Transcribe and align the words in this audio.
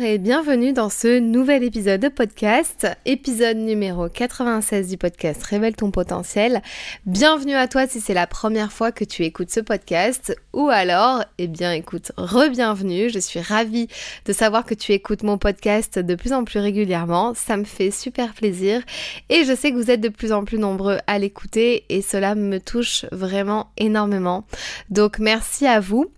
Et 0.00 0.16
bienvenue 0.16 0.72
dans 0.72 0.88
ce 0.88 1.18
nouvel 1.18 1.62
épisode 1.62 2.00
de 2.00 2.08
podcast, 2.08 2.86
épisode 3.04 3.58
numéro 3.58 4.08
96 4.08 4.88
du 4.88 4.96
podcast 4.96 5.42
Révèle 5.42 5.76
ton 5.76 5.90
potentiel. 5.90 6.62
Bienvenue 7.04 7.54
à 7.54 7.68
toi 7.68 7.86
si 7.86 8.00
c'est 8.00 8.14
la 8.14 8.26
première 8.26 8.72
fois 8.72 8.90
que 8.90 9.04
tu 9.04 9.24
écoutes 9.24 9.50
ce 9.50 9.60
podcast 9.60 10.34
ou 10.54 10.68
alors, 10.68 11.24
eh 11.36 11.46
bien 11.46 11.72
écoute, 11.72 12.12
re-bienvenue. 12.16 13.10
Je 13.10 13.18
suis 13.18 13.40
ravie 13.40 13.88
de 14.24 14.32
savoir 14.32 14.64
que 14.64 14.74
tu 14.74 14.92
écoutes 14.92 15.24
mon 15.24 15.36
podcast 15.36 15.98
de 15.98 16.14
plus 16.14 16.32
en 16.32 16.44
plus 16.44 16.60
régulièrement. 16.60 17.34
Ça 17.34 17.58
me 17.58 17.64
fait 17.64 17.90
super 17.90 18.32
plaisir 18.32 18.82
et 19.28 19.44
je 19.44 19.54
sais 19.54 19.72
que 19.72 19.76
vous 19.76 19.90
êtes 19.90 20.00
de 20.00 20.08
plus 20.08 20.32
en 20.32 20.44
plus 20.44 20.58
nombreux 20.58 20.98
à 21.06 21.18
l'écouter 21.18 21.84
et 21.90 22.00
cela 22.00 22.34
me 22.34 22.60
touche 22.60 23.04
vraiment 23.12 23.70
énormément. 23.76 24.46
Donc 24.88 25.18
merci 25.18 25.66
à 25.66 25.80
vous. 25.80 26.10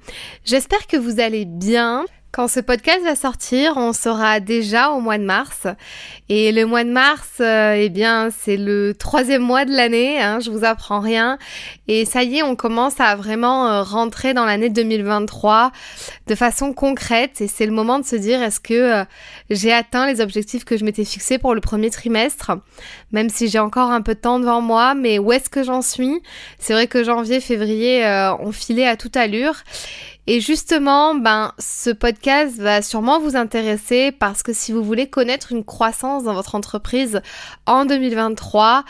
J'espère 0.44 0.86
que 0.86 0.96
vous 0.96 1.18
allez 1.18 1.44
bien. 1.44 2.04
Quand 2.34 2.48
ce 2.48 2.58
podcast 2.58 3.04
va 3.04 3.14
sortir, 3.14 3.74
on 3.76 3.92
sera 3.92 4.40
déjà 4.40 4.90
au 4.90 4.98
mois 4.98 5.18
de 5.18 5.22
mars. 5.22 5.68
Et 6.28 6.50
le 6.50 6.66
mois 6.66 6.82
de 6.82 6.90
mars, 6.90 7.28
euh, 7.38 7.74
eh 7.78 7.90
bien, 7.90 8.30
c'est 8.36 8.56
le 8.56 8.92
troisième 8.92 9.42
mois 9.42 9.64
de 9.64 9.70
l'année. 9.70 10.20
Hein, 10.20 10.40
je 10.40 10.50
vous 10.50 10.64
apprends 10.64 10.98
rien. 10.98 11.38
Et 11.86 12.04
ça 12.04 12.24
y 12.24 12.38
est, 12.38 12.42
on 12.42 12.56
commence 12.56 12.98
à 12.98 13.14
vraiment 13.14 13.68
euh, 13.68 13.82
rentrer 13.84 14.34
dans 14.34 14.44
l'année 14.46 14.68
2023 14.68 15.70
de 16.26 16.34
façon 16.34 16.72
concrète. 16.72 17.40
Et 17.40 17.46
c'est 17.46 17.66
le 17.66 17.72
moment 17.72 18.00
de 18.00 18.04
se 18.04 18.16
dire, 18.16 18.42
est-ce 18.42 18.58
que 18.58 18.74
euh, 18.74 19.04
j'ai 19.50 19.72
atteint 19.72 20.08
les 20.08 20.20
objectifs 20.20 20.64
que 20.64 20.76
je 20.76 20.84
m'étais 20.84 21.04
fixés 21.04 21.38
pour 21.38 21.54
le 21.54 21.60
premier 21.60 21.90
trimestre? 21.90 22.50
Même 23.14 23.30
si 23.30 23.46
j'ai 23.46 23.60
encore 23.60 23.92
un 23.92 24.02
peu 24.02 24.14
de 24.14 24.20
temps 24.20 24.40
devant 24.40 24.60
moi, 24.60 24.94
mais 24.94 25.20
où 25.20 25.32
est-ce 25.32 25.48
que 25.48 25.62
j'en 25.62 25.82
suis? 25.82 26.20
C'est 26.58 26.72
vrai 26.72 26.88
que 26.88 27.04
janvier, 27.04 27.40
février 27.40 28.04
ont 28.40 28.50
filé 28.50 28.84
à 28.84 28.96
toute 28.96 29.16
allure. 29.16 29.54
Et 30.26 30.40
justement, 30.40 31.14
ben, 31.14 31.52
ce 31.58 31.90
podcast 31.90 32.56
va 32.56 32.82
sûrement 32.82 33.20
vous 33.20 33.36
intéresser 33.36 34.10
parce 34.10 34.42
que 34.42 34.52
si 34.52 34.72
vous 34.72 34.82
voulez 34.82 35.08
connaître 35.08 35.52
une 35.52 35.64
croissance 35.64 36.24
dans 36.24 36.34
votre 36.34 36.54
entreprise 36.54 37.20
en 37.66 37.84
2023, 37.84 38.84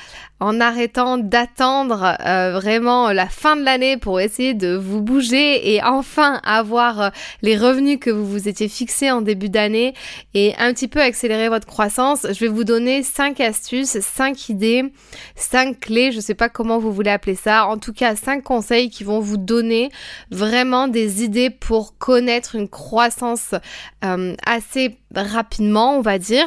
en 0.45 0.61
arrêtant 0.61 1.17
d'attendre 1.17 2.19
euh, 2.21 2.53
vraiment 2.53 3.13
la 3.13 3.29
fin 3.29 3.57
de 3.57 3.63
l'année 3.63 3.97
pour 3.97 4.21
essayer 4.21 4.53
de 4.53 4.77
vous 4.77 5.01
bouger 5.01 5.75
et 5.75 5.83
enfin 5.83 6.39
avoir 6.45 7.01
euh, 7.01 7.09
les 7.41 7.57
revenus 7.57 7.99
que 7.99 8.11
vous 8.11 8.27
vous 8.27 8.47
étiez 8.47 8.69
fixés 8.69 9.11
en 9.11 9.23
début 9.23 9.49
d'année 9.49 9.95
et 10.35 10.55
un 10.59 10.75
petit 10.75 10.87
peu 10.87 11.01
accélérer 11.01 11.49
votre 11.49 11.67
croissance, 11.67 12.27
je 12.31 12.39
vais 12.41 12.49
vous 12.49 12.65
donner 12.65 13.03
cinq 13.03 13.41
astuces, 13.41 13.99
cinq 14.01 14.51
idées, 14.51 14.93
cinq 15.35 15.81
clés, 15.81 16.13
je 16.13 16.21
sais 16.21 16.35
pas 16.35 16.51
comment 16.51 16.79
vous 16.79 16.93
voulez 16.93 17.11
appeler 17.11 17.37
ça, 17.37 17.67
en 17.67 17.79
tout 17.79 17.95
cas 17.95 18.15
cinq 18.15 18.43
conseils 18.43 18.91
qui 18.91 19.03
vont 19.03 19.21
vous 19.21 19.39
donner 19.39 19.89
vraiment 20.31 20.89
des 20.89 21.25
idées 21.25 21.49
pour 21.49 21.97
connaître 21.97 22.55
une 22.55 22.69
croissance 22.69 23.55
euh, 24.05 24.35
assez 24.45 24.99
rapidement, 25.15 25.97
on 25.97 26.01
va 26.01 26.19
dire, 26.19 26.47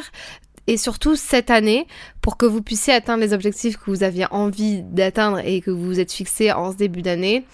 et 0.68 0.76
surtout 0.76 1.16
cette 1.16 1.50
année 1.50 1.86
pour 2.20 2.36
que 2.36 2.44
vous 2.44 2.62
puissiez 2.62 2.92
atteindre 2.92 3.22
les 3.22 3.32
objectifs 3.32 3.78
que 3.78 3.90
vous 3.90 4.02
aviez 4.02 4.26
envie 4.30 4.82
d'atteindre 4.82 5.40
et 5.42 5.62
que 5.62 5.70
vous 5.70 5.82
vous 5.82 5.98
êtes 5.98 6.12
fixés 6.12 6.52
en 6.52 6.70
ce 6.72 6.76
début 6.76 7.00
d'année. 7.00 7.46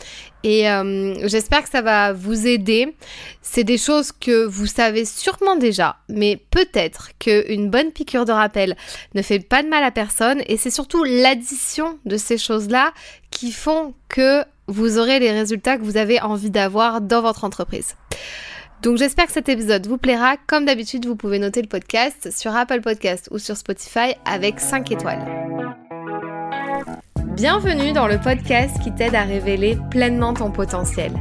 Et 0.43 0.69
euh, 0.69 1.27
j'espère 1.29 1.62
que 1.62 1.71
ça 1.71 1.81
va 1.81 2.12
vous 2.12 2.47
aider. 2.47 2.95
C'est 3.41 3.62
des 3.62 3.79
choses 3.79 4.11
que 4.11 4.45
vous 4.45 4.67
savez 4.67 5.05
sûrement 5.05 5.55
déjà, 5.55 5.97
mais 6.09 6.43
peut-être 6.51 7.11
qu'une 7.21 7.71
bonne 7.71 7.93
piqûre 7.93 8.25
de 8.25 8.33
rappel 8.33 8.77
ne 9.15 9.23
fait 9.23 9.39
pas 9.39 9.62
de 9.62 9.69
mal 9.69 9.84
à 9.84 9.93
personne 9.93 10.43
et 10.49 10.56
c'est 10.56 10.71
surtout 10.71 11.05
l'addition 11.05 12.01
de 12.05 12.17
ces 12.17 12.37
choses-là 12.37 12.93
qui 13.31 13.53
font 13.53 13.95
que 14.09 14.43
vous 14.67 14.99
aurez 14.99 15.21
les 15.21 15.31
résultats 15.31 15.77
que 15.77 15.84
vous 15.84 15.99
avez 15.99 16.21
envie 16.21 16.51
d'avoir 16.51 17.01
dans 17.01 17.23
votre 17.23 17.45
entreprise. 17.45 17.95
Donc 18.85 18.99
j'espère 18.99 19.25
que 19.27 19.33
cet 19.33 19.49
épisode 19.49 19.87
vous 19.87 19.97
plaira. 19.97 20.37
Comme 20.47 20.67
d'habitude, 20.67 21.07
vous 21.07 21.17
pouvez 21.17 21.39
noter 21.39 21.63
le 21.63 21.69
podcast 21.69 22.31
sur 22.31 22.55
Apple 22.55 22.83
Podcast 22.83 23.31
ou 23.31 23.39
sur 23.39 23.57
Spotify 23.57 24.13
avec 24.27 24.61
5 24.61 24.93
étoiles. 24.93 25.25
Bienvenue 27.35 27.93
dans 27.93 28.07
le 28.07 28.19
podcast 28.19 28.77
qui 28.83 28.94
t'aide 28.94 29.15
à 29.15 29.23
révéler 29.23 29.78
pleinement 29.91 30.34
ton 30.34 30.50
potentiel. 30.50 31.12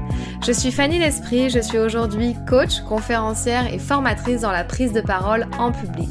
Je 0.46 0.52
suis 0.52 0.74
Fanny 0.74 1.00
L'Esprit, 1.00 1.50
je 1.50 1.60
suis 1.60 1.78
aujourd'hui 1.78 2.36
coach, 2.50 2.82
conférencière 2.82 3.74
et 3.74 3.80
formatrice 3.80 4.42
dans 4.42 4.52
la 4.52 4.66
prise 4.66 4.92
de 4.92 5.00
parole 5.00 5.48
en 5.58 5.72
public. 5.72 6.10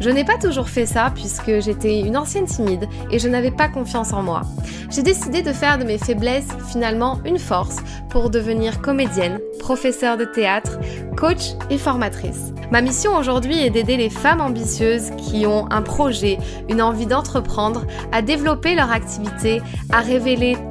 Je 0.00 0.10
n'ai 0.10 0.24
pas 0.24 0.38
toujours 0.38 0.68
fait 0.68 0.86
ça 0.86 1.10
puisque 1.14 1.60
j'étais 1.60 2.00
une 2.00 2.16
ancienne 2.16 2.46
timide 2.46 2.88
et 3.10 3.18
je 3.18 3.28
n'avais 3.28 3.50
pas 3.50 3.68
confiance 3.68 4.12
en 4.12 4.22
moi. 4.22 4.42
J'ai 4.90 5.02
décidé 5.02 5.42
de 5.42 5.52
faire 5.52 5.78
de 5.78 5.84
mes 5.84 5.98
faiblesses 5.98 6.48
finalement 6.70 7.20
une 7.24 7.38
force 7.38 7.76
pour 8.10 8.30
devenir 8.30 8.80
comédienne, 8.80 9.40
professeure 9.58 10.16
de 10.16 10.24
théâtre, 10.24 10.78
coach 11.16 11.54
et 11.70 11.78
formatrice. 11.78 12.52
Ma 12.70 12.80
mission 12.80 13.16
aujourd'hui 13.16 13.58
est 13.58 13.70
d'aider 13.70 13.96
les 13.96 14.10
femmes 14.10 14.40
ambitieuses 14.40 15.10
qui 15.16 15.46
ont 15.46 15.70
un 15.70 15.82
projet, 15.82 16.38
une 16.68 16.82
envie 16.82 17.06
d'entreprendre, 17.06 17.86
à 18.12 18.22
développer 18.22 18.74
leur 18.74 18.90
activité, 18.90 19.62
à 19.92 20.00
révéler 20.00 20.56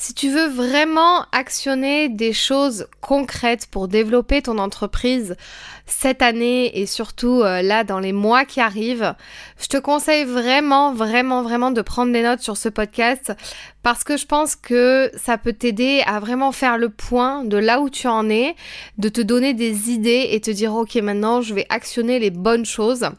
Si 0.00 0.14
tu 0.14 0.30
veux 0.30 0.46
vraiment 0.46 1.26
actionner 1.32 2.08
des 2.08 2.32
choses 2.32 2.86
concrètes 3.00 3.66
pour 3.66 3.88
développer 3.88 4.42
ton 4.42 4.58
entreprise 4.58 5.34
cette 5.86 6.22
année 6.22 6.78
et 6.78 6.86
surtout 6.86 7.42
euh, 7.42 7.62
là 7.62 7.82
dans 7.82 7.98
les 7.98 8.12
mois 8.12 8.44
qui 8.44 8.60
arrivent, 8.60 9.16
je 9.60 9.66
te 9.66 9.76
conseille 9.76 10.24
vraiment, 10.24 10.94
vraiment, 10.94 11.42
vraiment 11.42 11.72
de 11.72 11.82
prendre 11.82 12.12
des 12.12 12.22
notes 12.22 12.42
sur 12.42 12.56
ce 12.56 12.68
podcast 12.68 13.32
parce 13.82 14.04
que 14.04 14.16
je 14.16 14.26
pense 14.26 14.54
que 14.54 15.10
ça 15.16 15.36
peut 15.36 15.52
t'aider 15.52 16.04
à 16.06 16.20
vraiment 16.20 16.52
faire 16.52 16.78
le 16.78 16.90
point 16.90 17.42
de 17.42 17.56
là 17.56 17.80
où 17.80 17.90
tu 17.90 18.06
en 18.06 18.30
es, 18.30 18.54
de 18.98 19.08
te 19.08 19.20
donner 19.20 19.52
des 19.52 19.90
idées 19.90 20.28
et 20.30 20.40
te 20.40 20.52
dire 20.52 20.76
ok 20.76 20.94
maintenant 20.96 21.40
je 21.42 21.54
vais 21.54 21.66
actionner 21.70 22.20
les 22.20 22.30
bonnes 22.30 22.66
choses 22.66 23.10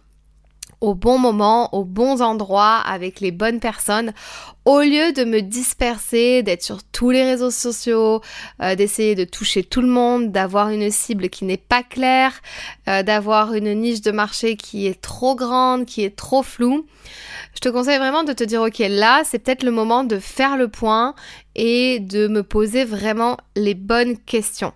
au 0.81 0.95
bon 0.95 1.17
moment, 1.17 1.73
aux 1.73 1.84
bons 1.84 2.22
endroits, 2.22 2.78
avec 2.78 3.19
les 3.19 3.31
bonnes 3.31 3.59
personnes, 3.59 4.13
au 4.66 4.81
lieu 4.81 5.12
de 5.13 5.23
me 5.23 5.41
disperser, 5.41 6.44
d'être 6.44 6.62
sur 6.62 6.84
tous 6.84 7.09
les 7.09 7.23
réseaux 7.23 7.51
sociaux, 7.51 8.22
euh, 8.62 8.75
d'essayer 8.75 9.16
de 9.16 9.23
toucher 9.23 9.63
tout 9.63 9.81
le 9.81 9.88
monde, 9.88 10.31
d'avoir 10.31 10.69
une 10.69 10.90
cible 10.91 11.29
qui 11.29 11.45
n'est 11.45 11.57
pas 11.57 11.84
claire, 11.84 12.41
euh, 12.88 13.03
d'avoir 13.03 13.53
une 13.53 13.73
niche 13.73 14.01
de 14.01 14.12
marché 14.12 14.56
qui 14.56 14.88
est 14.88 15.01
trop 15.01 15.35
grande, 15.35 15.85
qui 15.85 16.03
est 16.03 16.16
trop 16.16 16.44
floue. 16.44 16.85
Je 17.56 17.59
te 17.59 17.69
conseille 17.69 17.97
vraiment 17.97 18.23
de 18.23 18.34
te 18.34 18.44
dire, 18.44 18.61
ok, 18.61 18.79
là, 18.79 19.23
c'est 19.25 19.40
peut-être 19.40 19.63
le 19.63 19.72
moment 19.72 20.03
de 20.03 20.19
faire 20.19 20.56
le 20.56 20.67
point 20.67 21.16
et 21.56 22.00
de 22.00 22.28
me 22.28 22.44
poser 22.44 22.85
vraiment 22.85 23.38
les 23.56 23.73
bonnes 23.73 24.17
questions. 24.17 24.73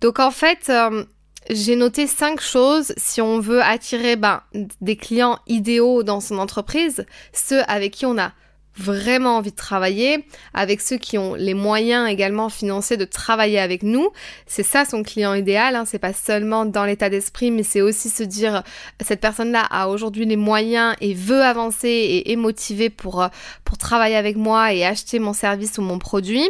Donc 0.00 0.18
en 0.18 0.30
fait, 0.30 0.70
euh, 0.70 1.04
j'ai 1.50 1.76
noté 1.76 2.06
cinq 2.06 2.40
choses 2.40 2.92
si 2.96 3.20
on 3.20 3.40
veut 3.40 3.62
attirer 3.62 4.16
ben, 4.16 4.42
des 4.80 4.96
clients 4.96 5.38
idéaux 5.46 6.02
dans 6.02 6.20
son 6.20 6.38
entreprise, 6.38 7.04
ceux 7.32 7.62
avec 7.68 7.92
qui 7.92 8.06
on 8.06 8.18
a 8.18 8.32
vraiment 8.76 9.36
envie 9.36 9.50
de 9.50 9.56
travailler, 9.56 10.24
avec 10.54 10.80
ceux 10.80 10.96
qui 10.96 11.18
ont 11.18 11.34
les 11.34 11.54
moyens 11.54 12.08
également 12.08 12.48
financiers 12.48 12.96
de 12.96 13.04
travailler 13.04 13.58
avec 13.58 13.82
nous. 13.82 14.10
C'est 14.46 14.62
ça 14.62 14.84
son 14.84 15.02
client 15.02 15.34
idéal, 15.34 15.76
hein. 15.76 15.84
c'est 15.84 15.98
pas 15.98 16.12
seulement 16.12 16.64
dans 16.64 16.84
l'état 16.84 17.10
d'esprit, 17.10 17.50
mais 17.50 17.62
c'est 17.62 17.82
aussi 17.82 18.08
se 18.08 18.22
dire 18.22 18.62
cette 19.00 19.20
personne-là 19.20 19.66
a 19.70 19.88
aujourd'hui 19.88 20.24
les 20.24 20.36
moyens 20.36 20.94
et 21.00 21.14
veut 21.14 21.42
avancer 21.42 21.88
et 21.88 22.32
est 22.32 22.36
motivée 22.36 22.90
pour, 22.90 23.28
pour 23.64 23.76
travailler 23.76 24.16
avec 24.16 24.36
moi 24.36 24.72
et 24.72 24.84
acheter 24.84 25.18
mon 25.18 25.32
service 25.32 25.76
ou 25.78 25.82
mon 25.82 25.98
produit. 25.98 26.48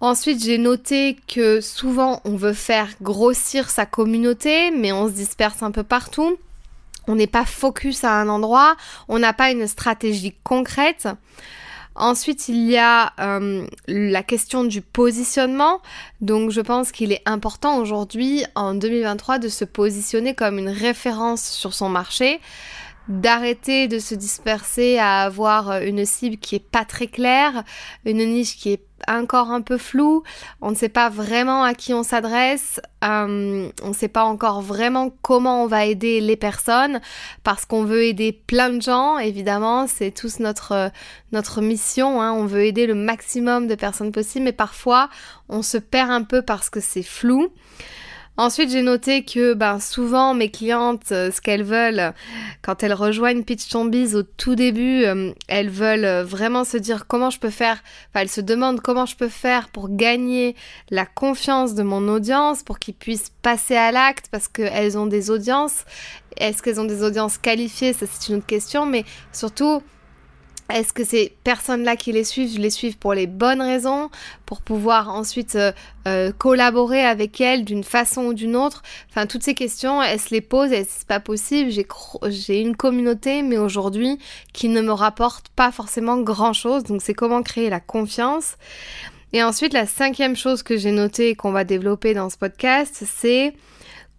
Ensuite, 0.00 0.44
j'ai 0.44 0.58
noté 0.58 1.16
que 1.28 1.60
souvent 1.60 2.20
on 2.24 2.36
veut 2.36 2.52
faire 2.52 2.88
grossir 3.00 3.70
sa 3.70 3.86
communauté, 3.86 4.70
mais 4.70 4.92
on 4.92 5.08
se 5.08 5.12
disperse 5.12 5.62
un 5.62 5.70
peu 5.70 5.82
partout. 5.82 6.36
On 7.06 7.14
n'est 7.14 7.26
pas 7.26 7.44
focus 7.44 8.04
à 8.04 8.12
un 8.12 8.28
endroit, 8.28 8.76
on 9.08 9.18
n'a 9.18 9.32
pas 9.32 9.50
une 9.50 9.66
stratégie 9.66 10.34
concrète. 10.42 11.08
Ensuite, 11.96 12.48
il 12.48 12.68
y 12.68 12.76
a 12.76 13.12
euh, 13.20 13.66
la 13.86 14.22
question 14.24 14.64
du 14.64 14.80
positionnement. 14.80 15.80
Donc, 16.20 16.50
je 16.50 16.60
pense 16.60 16.90
qu'il 16.90 17.12
est 17.12 17.22
important 17.24 17.78
aujourd'hui, 17.78 18.44
en 18.56 18.74
2023, 18.74 19.38
de 19.38 19.48
se 19.48 19.64
positionner 19.64 20.34
comme 20.34 20.58
une 20.58 20.70
référence 20.70 21.44
sur 21.44 21.72
son 21.72 21.88
marché 21.88 22.40
d'arrêter 23.08 23.86
de 23.86 23.98
se 23.98 24.14
disperser 24.14 24.98
à 24.98 25.22
avoir 25.22 25.82
une 25.82 26.06
cible 26.06 26.38
qui 26.38 26.56
est 26.56 26.66
pas 26.66 26.84
très 26.84 27.06
claire, 27.06 27.62
une 28.06 28.24
niche 28.24 28.56
qui 28.56 28.72
est 28.72 28.82
encore 29.08 29.50
un 29.50 29.60
peu 29.60 29.78
flou, 29.78 30.22
on 30.60 30.70
ne 30.70 30.76
sait 30.76 30.88
pas 30.88 31.08
vraiment 31.08 31.62
à 31.62 31.74
qui 31.74 31.94
on 31.94 32.02
s'adresse, 32.02 32.80
euh, 33.04 33.68
on 33.82 33.88
ne 33.88 33.94
sait 33.94 34.08
pas 34.08 34.24
encore 34.24 34.62
vraiment 34.62 35.10
comment 35.22 35.64
on 35.64 35.66
va 35.66 35.84
aider 35.86 36.20
les 36.20 36.36
personnes 36.36 37.00
parce 37.42 37.64
qu'on 37.64 37.84
veut 37.84 38.04
aider 38.04 38.32
plein 38.32 38.70
de 38.70 38.82
gens, 38.82 39.18
évidemment, 39.18 39.86
c'est 39.86 40.10
tous 40.10 40.38
notre, 40.40 40.90
notre 41.32 41.60
mission, 41.60 42.20
hein. 42.20 42.32
on 42.32 42.46
veut 42.46 42.64
aider 42.64 42.86
le 42.86 42.94
maximum 42.94 43.66
de 43.66 43.74
personnes 43.74 44.12
possible, 44.12 44.44
mais 44.44 44.52
parfois 44.52 45.08
on 45.48 45.62
se 45.62 45.78
perd 45.78 46.10
un 46.10 46.22
peu 46.22 46.42
parce 46.42 46.70
que 46.70 46.80
c'est 46.80 47.02
flou. 47.02 47.52
Ensuite, 48.36 48.70
j'ai 48.70 48.82
noté 48.82 49.24
que 49.24 49.54
ben, 49.54 49.78
souvent 49.78 50.34
mes 50.34 50.50
clientes, 50.50 51.12
euh, 51.12 51.30
ce 51.30 51.40
qu'elles 51.40 51.62
veulent, 51.62 52.12
quand 52.62 52.82
elles 52.82 52.92
rejoignent 52.92 53.44
Pitch 53.44 53.68
Tombies 53.68 54.16
au 54.16 54.24
tout 54.24 54.56
début, 54.56 55.04
euh, 55.04 55.30
elles 55.46 55.70
veulent 55.70 56.04
euh, 56.04 56.24
vraiment 56.24 56.64
se 56.64 56.76
dire 56.76 57.06
comment 57.06 57.30
je 57.30 57.38
peux 57.38 57.50
faire, 57.50 57.80
enfin 58.08 58.22
elles 58.22 58.28
se 58.28 58.40
demandent 58.40 58.80
comment 58.80 59.06
je 59.06 59.14
peux 59.14 59.28
faire 59.28 59.68
pour 59.68 59.88
gagner 59.88 60.56
la 60.90 61.06
confiance 61.06 61.74
de 61.74 61.84
mon 61.84 62.08
audience, 62.08 62.64
pour 62.64 62.80
qu'ils 62.80 62.94
puissent 62.94 63.30
passer 63.42 63.76
à 63.76 63.92
l'acte 63.92 64.26
parce 64.32 64.48
qu'elles 64.48 64.98
ont 64.98 65.06
des 65.06 65.30
audiences. 65.30 65.84
Est-ce 66.36 66.60
qu'elles 66.60 66.80
ont 66.80 66.86
des 66.86 67.04
audiences 67.04 67.38
qualifiées? 67.38 67.92
Ça 67.92 68.06
c'est 68.10 68.32
une 68.32 68.38
autre 68.38 68.46
question, 68.46 68.84
mais 68.84 69.04
surtout 69.32 69.80
est-ce 70.70 70.92
que 70.94 71.04
ces 71.04 71.32
personnes-là 71.44 71.96
qui 71.96 72.12
les 72.12 72.24
suivent, 72.24 72.54
je 72.54 72.58
les 72.58 72.70
suivent 72.70 72.96
pour 72.96 73.12
les 73.12 73.26
bonnes 73.26 73.60
raisons, 73.60 74.10
pour 74.46 74.62
pouvoir 74.62 75.10
ensuite 75.10 75.56
euh, 75.56 75.72
euh, 76.08 76.32
collaborer 76.32 77.04
avec 77.04 77.40
elles 77.40 77.64
d'une 77.64 77.84
façon 77.84 78.22
ou 78.26 78.34
d'une 78.34 78.56
autre? 78.56 78.82
Enfin, 79.10 79.26
toutes 79.26 79.42
ces 79.42 79.54
questions, 79.54 80.02
elles 80.02 80.20
se 80.20 80.30
les 80.30 80.40
posent 80.40 80.72
et 80.72 80.86
c'est 80.88 81.06
pas 81.06 81.20
possible. 81.20 81.70
J'ai 82.28 82.60
une 82.60 82.76
communauté, 82.76 83.42
mais 83.42 83.58
aujourd'hui, 83.58 84.18
qui 84.54 84.68
ne 84.68 84.80
me 84.80 84.92
rapporte 84.92 85.48
pas 85.50 85.70
forcément 85.70 86.18
grand-chose. 86.18 86.84
Donc, 86.84 87.02
c'est 87.02 87.14
comment 87.14 87.42
créer 87.42 87.68
la 87.68 87.80
confiance. 87.80 88.56
Et 89.34 89.42
ensuite, 89.42 89.74
la 89.74 89.86
cinquième 89.86 90.36
chose 90.36 90.62
que 90.62 90.78
j'ai 90.78 90.92
notée 90.92 91.30
et 91.30 91.34
qu'on 91.34 91.52
va 91.52 91.64
développer 91.64 92.14
dans 92.14 92.30
ce 92.30 92.38
podcast, 92.38 93.04
c'est 93.04 93.52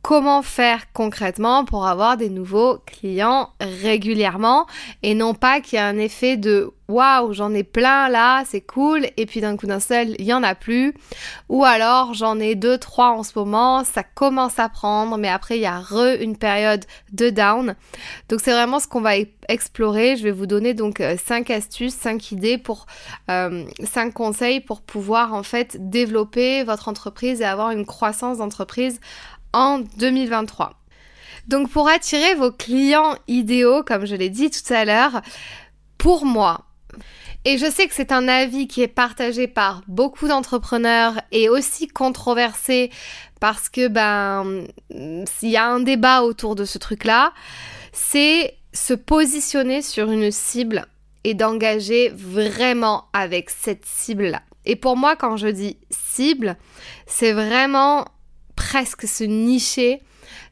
comment 0.05 0.43
faire 0.43 0.93
concrètement 0.93 1.65
pour 1.65 1.87
avoir 1.87 2.15
des 2.15 2.29
nouveaux 2.29 2.77
clients 2.85 3.49
régulièrement 3.59 4.67
et 5.01 5.15
non 5.15 5.33
pas 5.33 5.61
qu'il 5.61 5.79
y 5.79 5.81
ait 5.81 5.85
un 5.85 5.97
effet 5.97 6.37
de 6.37 6.71
waouh, 6.87 7.33
j'en 7.33 7.51
ai 7.53 7.63
plein 7.63 8.09
là, 8.09 8.43
c'est 8.45 8.61
cool, 8.61 9.07
et 9.17 9.25
puis 9.25 9.41
d'un 9.41 9.57
coup 9.57 9.65
d'un 9.65 9.79
seul, 9.79 10.15
il 10.19 10.25
y 10.25 10.33
en 10.33 10.43
a 10.43 10.53
plus, 10.53 10.93
ou 11.49 11.63
alors 11.63 12.13
j'en 12.13 12.39
ai 12.39 12.53
deux, 12.53 12.77
trois 12.77 13.09
en 13.09 13.23
ce 13.23 13.31
moment, 13.35 13.83
ça 13.83 14.03
commence 14.03 14.59
à 14.59 14.69
prendre, 14.69 15.17
mais 15.17 15.27
après 15.27 15.57
il 15.57 15.61
y 15.61 15.65
a 15.65 15.79
re 15.79 16.21
une 16.21 16.37
période 16.37 16.85
de 17.11 17.31
down. 17.31 17.75
Donc 18.29 18.39
c'est 18.41 18.51
vraiment 18.51 18.79
ce 18.79 18.87
qu'on 18.87 19.01
va 19.01 19.13
explorer. 19.47 20.15
Je 20.17 20.23
vais 20.23 20.31
vous 20.31 20.47
donner 20.47 20.73
donc 20.73 21.01
euh, 21.01 21.15
cinq 21.23 21.49
astuces, 21.49 21.95
cinq 21.95 22.31
idées 22.31 22.57
pour 22.57 22.85
euh, 23.29 23.63
cinq 23.83 24.13
conseils 24.13 24.59
pour 24.59 24.81
pouvoir 24.81 25.33
en 25.33 25.43
fait 25.43 25.77
développer 25.89 26.63
votre 26.63 26.87
entreprise 26.87 27.41
et 27.41 27.45
avoir 27.45 27.71
une 27.71 27.85
croissance 27.85 28.37
d'entreprise 28.37 28.99
en 29.55 29.79
2023. 29.79 30.73
Donc 31.47 31.69
pour 31.69 31.87
attirer 31.87 32.35
vos 32.35 32.51
clients 32.51 33.15
idéaux, 33.27 33.83
comme 33.83 34.05
je 34.05 34.15
l'ai 34.15 34.29
dit 34.29 34.49
tout 34.49 34.73
à 34.73 34.85
l'heure, 34.85 35.21
pour 35.97 36.25
moi, 36.25 36.65
et 37.45 37.59
je 37.59 37.69
sais 37.69 37.87
que 37.87 37.93
c'est 37.93 38.11
un 38.11 38.27
avis 38.27 38.67
qui 38.67 38.81
est 38.81 38.87
partagé 38.87 39.47
par 39.47 39.83
beaucoup 39.87 40.27
d'entrepreneurs 40.27 41.13
et 41.31 41.47
aussi 41.47 41.87
controversé 41.87 42.89
parce 43.39 43.69
que 43.69 43.87
ben 43.87 44.65
s'il 45.25 45.49
y 45.49 45.57
a 45.57 45.67
un 45.67 45.79
débat 45.79 46.23
autour 46.23 46.55
de 46.55 46.65
ce 46.65 46.79
truc-là, 46.79 47.33
c'est 47.93 48.57
se 48.73 48.95
positionner 48.95 49.83
sur 49.83 50.09
une 50.09 50.31
cible 50.31 50.87
et 51.23 51.35
d'engager 51.35 52.09
vraiment 52.09 53.05
avec 53.13 53.51
cette 53.51 53.85
cible-là. 53.85 54.41
Et 54.65 54.75
pour 54.75 54.97
moi, 54.97 55.15
quand 55.15 55.37
je 55.37 55.47
dis 55.47 55.77
cible, 55.91 56.57
c'est 57.05 57.31
vraiment 57.31 58.05
presque 58.55 59.07
se 59.07 59.23
nicher 59.23 60.01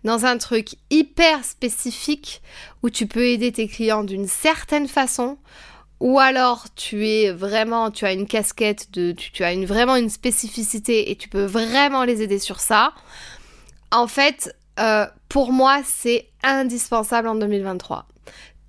dans 0.04 0.26
un 0.26 0.38
truc 0.38 0.76
hyper 0.90 1.44
spécifique 1.44 2.42
où 2.84 2.90
tu 2.90 3.08
peux 3.08 3.26
aider 3.26 3.52
tes 3.52 3.68
clients 3.68 4.04
d'une 4.04 4.28
certaine 4.28 4.88
façon 4.88 5.38
ou 6.00 6.20
alors 6.20 6.66
tu 6.76 7.08
es 7.08 7.32
vraiment 7.32 7.90
tu 7.90 8.06
as 8.06 8.12
une 8.12 8.28
casquette 8.28 8.92
de 8.92 9.14
tu, 9.14 9.44
as 9.44 9.54
une 9.54 9.66
vraiment 9.66 9.96
une 9.96 10.10
spécificité 10.10 11.12
et 11.12 11.16
tu 11.16 11.30
peux 11.30 11.46
vraiment 11.46 12.04
les 12.04 12.22
aider 12.22 12.40
sur 12.40 12.60
ça. 12.60 12.94
En 13.92 14.08
fait, 14.08 14.54
euh, 14.80 15.06
pour 15.30 15.54
moi, 15.54 15.82
c'est 15.86 16.28
indispensable 16.44 17.28
en 17.28 17.36
2023. 17.36 18.06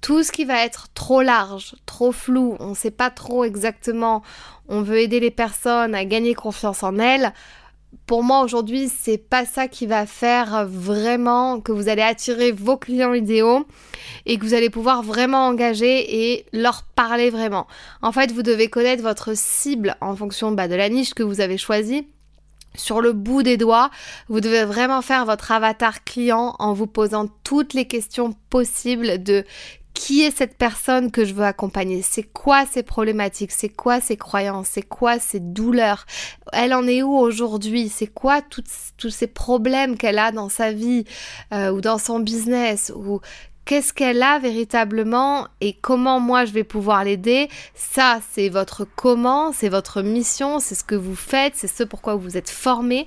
Tout 0.01 0.23
ce 0.23 0.31
qui 0.31 0.45
va 0.45 0.65
être 0.65 0.89
trop 0.95 1.23
large, 1.23 1.75
trop 1.87 2.13
flou, 2.13 2.57
on 2.61 2.71
ne 2.71 2.75
sait 2.75 2.91
pas 2.91 3.11
trop 3.11 3.43
exactement, 3.43 4.23
on 4.69 4.83
veut 4.83 4.99
aider 4.99 5.19
les 5.19 5.31
personnes 5.31 5.95
à 5.95 6.05
gagner 6.05 6.35
confiance 6.35 6.83
en 6.83 6.99
elles 6.99 7.33
pour 8.07 8.23
moi 8.23 8.43
aujourd'hui, 8.43 8.89
c'est 8.89 9.19
pas 9.19 9.45
ça 9.45 9.69
qui 9.69 9.87
va 9.87 10.07
faire 10.07 10.67
vraiment 10.67 11.61
que 11.61 11.73
vous 11.73 11.89
allez 11.89 12.03
attirer 12.03 12.53
vos 12.53 12.77
clients 12.77 13.15
idéaux 13.15 13.67
et 14.27 14.39
que 14.39 14.45
vous 14.45 14.55
allez 14.55 14.71
pouvoir 14.71 15.03
vraiment 15.03 15.47
engager 15.47 16.33
et 16.33 16.47
leur 16.53 16.83
parler 16.83 17.31
vraiment. 17.31 17.67
En 18.03 18.13
fait, 18.13 18.33
vous 18.33 18.43
devez 18.43 18.69
connaître 18.69 19.03
votre 19.03 19.37
cible 19.37 19.97
en 20.01 20.17
fonction 20.17 20.53
bah, 20.53 20.69
de 20.69 20.75
la 20.75 20.89
niche 20.89 21.15
que 21.15 21.23
vous 21.23 21.41
avez 21.41 21.59
choisie 21.59 22.07
sur 22.75 23.01
le 23.01 23.13
bout 23.13 23.43
des 23.43 23.57
doigts. 23.57 23.91
Vous 24.29 24.41
devez 24.41 24.65
vraiment 24.65 25.03
faire 25.03 25.25
votre 25.25 25.53
avatar 25.53 26.05
client 26.05 26.57
en 26.59 26.73
vous 26.73 26.87
posant 26.87 27.29
toutes 27.45 27.75
les 27.75 27.87
questions 27.87 28.35
possibles 28.51 29.23
de 29.23 29.45
qui 29.95 30.23
est 30.23 30.37
cette 30.37 30.59
personne 30.59 31.11
que 31.11 31.25
je 31.25 31.33
veux 31.33 31.45
accompagner? 31.45 32.03
C'est 32.03 32.25
quoi 32.25 32.67
ses 32.67 32.83
problématiques? 32.83 33.53
C'est 33.53 33.69
quoi 33.69 34.01
ses 34.01 34.17
croyances? 34.17 34.69
C'est 34.73 34.83
quoi 34.83 35.19
ses 35.19 35.41
douleurs? 35.41 36.05
Elle 36.53 36.75
en 36.75 36.87
est 36.87 37.03
où 37.03 37.17
aujourd'hui? 37.17 37.89
C'est 37.89 38.09
quoi 38.09 38.43
tous 38.43 39.11
ces 39.11 39.27
problèmes 39.27 39.97
qu'elle 39.97 40.19
a 40.19 40.33
dans 40.33 40.49
sa 40.49 40.73
vie 40.73 41.05
euh, 41.53 41.71
ou 41.71 41.81
dans 41.81 41.99
son 41.99 42.21
business 42.21 42.93
ou 42.95 43.21
qu'est-ce 43.65 43.93
qu'elle 43.93 44.23
a 44.23 44.39
véritablement 44.39 45.49
et 45.61 45.73
comment 45.73 46.21
moi 46.21 46.45
je 46.45 46.53
vais 46.53 46.65
pouvoir 46.65 47.05
l'aider? 47.05 47.49
Ça, 47.75 48.21
c'est 48.33 48.49
votre 48.49 48.87
comment, 48.97 49.53
c'est 49.53 49.69
votre 49.69 50.03
mission, 50.03 50.59
c'est 50.59 50.75
ce 50.75 50.85
que 50.85 50.95
vous 50.95 51.17
faites, 51.17 51.55
c'est 51.57 51.69
ce 51.69 51.85
pourquoi 51.85 52.15
vous 52.17 52.37
êtes 52.37 52.51
formé. 52.51 53.07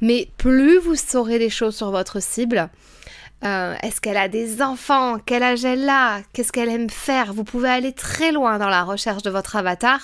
Mais 0.00 0.28
plus 0.36 0.78
vous 0.78 0.94
saurez 0.94 1.38
des 1.38 1.50
choses 1.50 1.76
sur 1.76 1.90
votre 1.90 2.22
cible, 2.22 2.68
euh, 3.44 3.74
est-ce 3.82 4.00
qu'elle 4.00 4.16
a 4.16 4.28
des 4.28 4.62
enfants? 4.62 5.18
Quel 5.24 5.42
âge 5.42 5.64
elle 5.64 5.88
a? 5.88 6.20
Qu'est-ce 6.32 6.52
qu'elle 6.52 6.70
aime 6.70 6.90
faire? 6.90 7.32
Vous 7.32 7.44
pouvez 7.44 7.68
aller 7.68 7.92
très 7.92 8.32
loin 8.32 8.58
dans 8.58 8.68
la 8.68 8.82
recherche 8.82 9.22
de 9.22 9.30
votre 9.30 9.56
avatar 9.56 10.00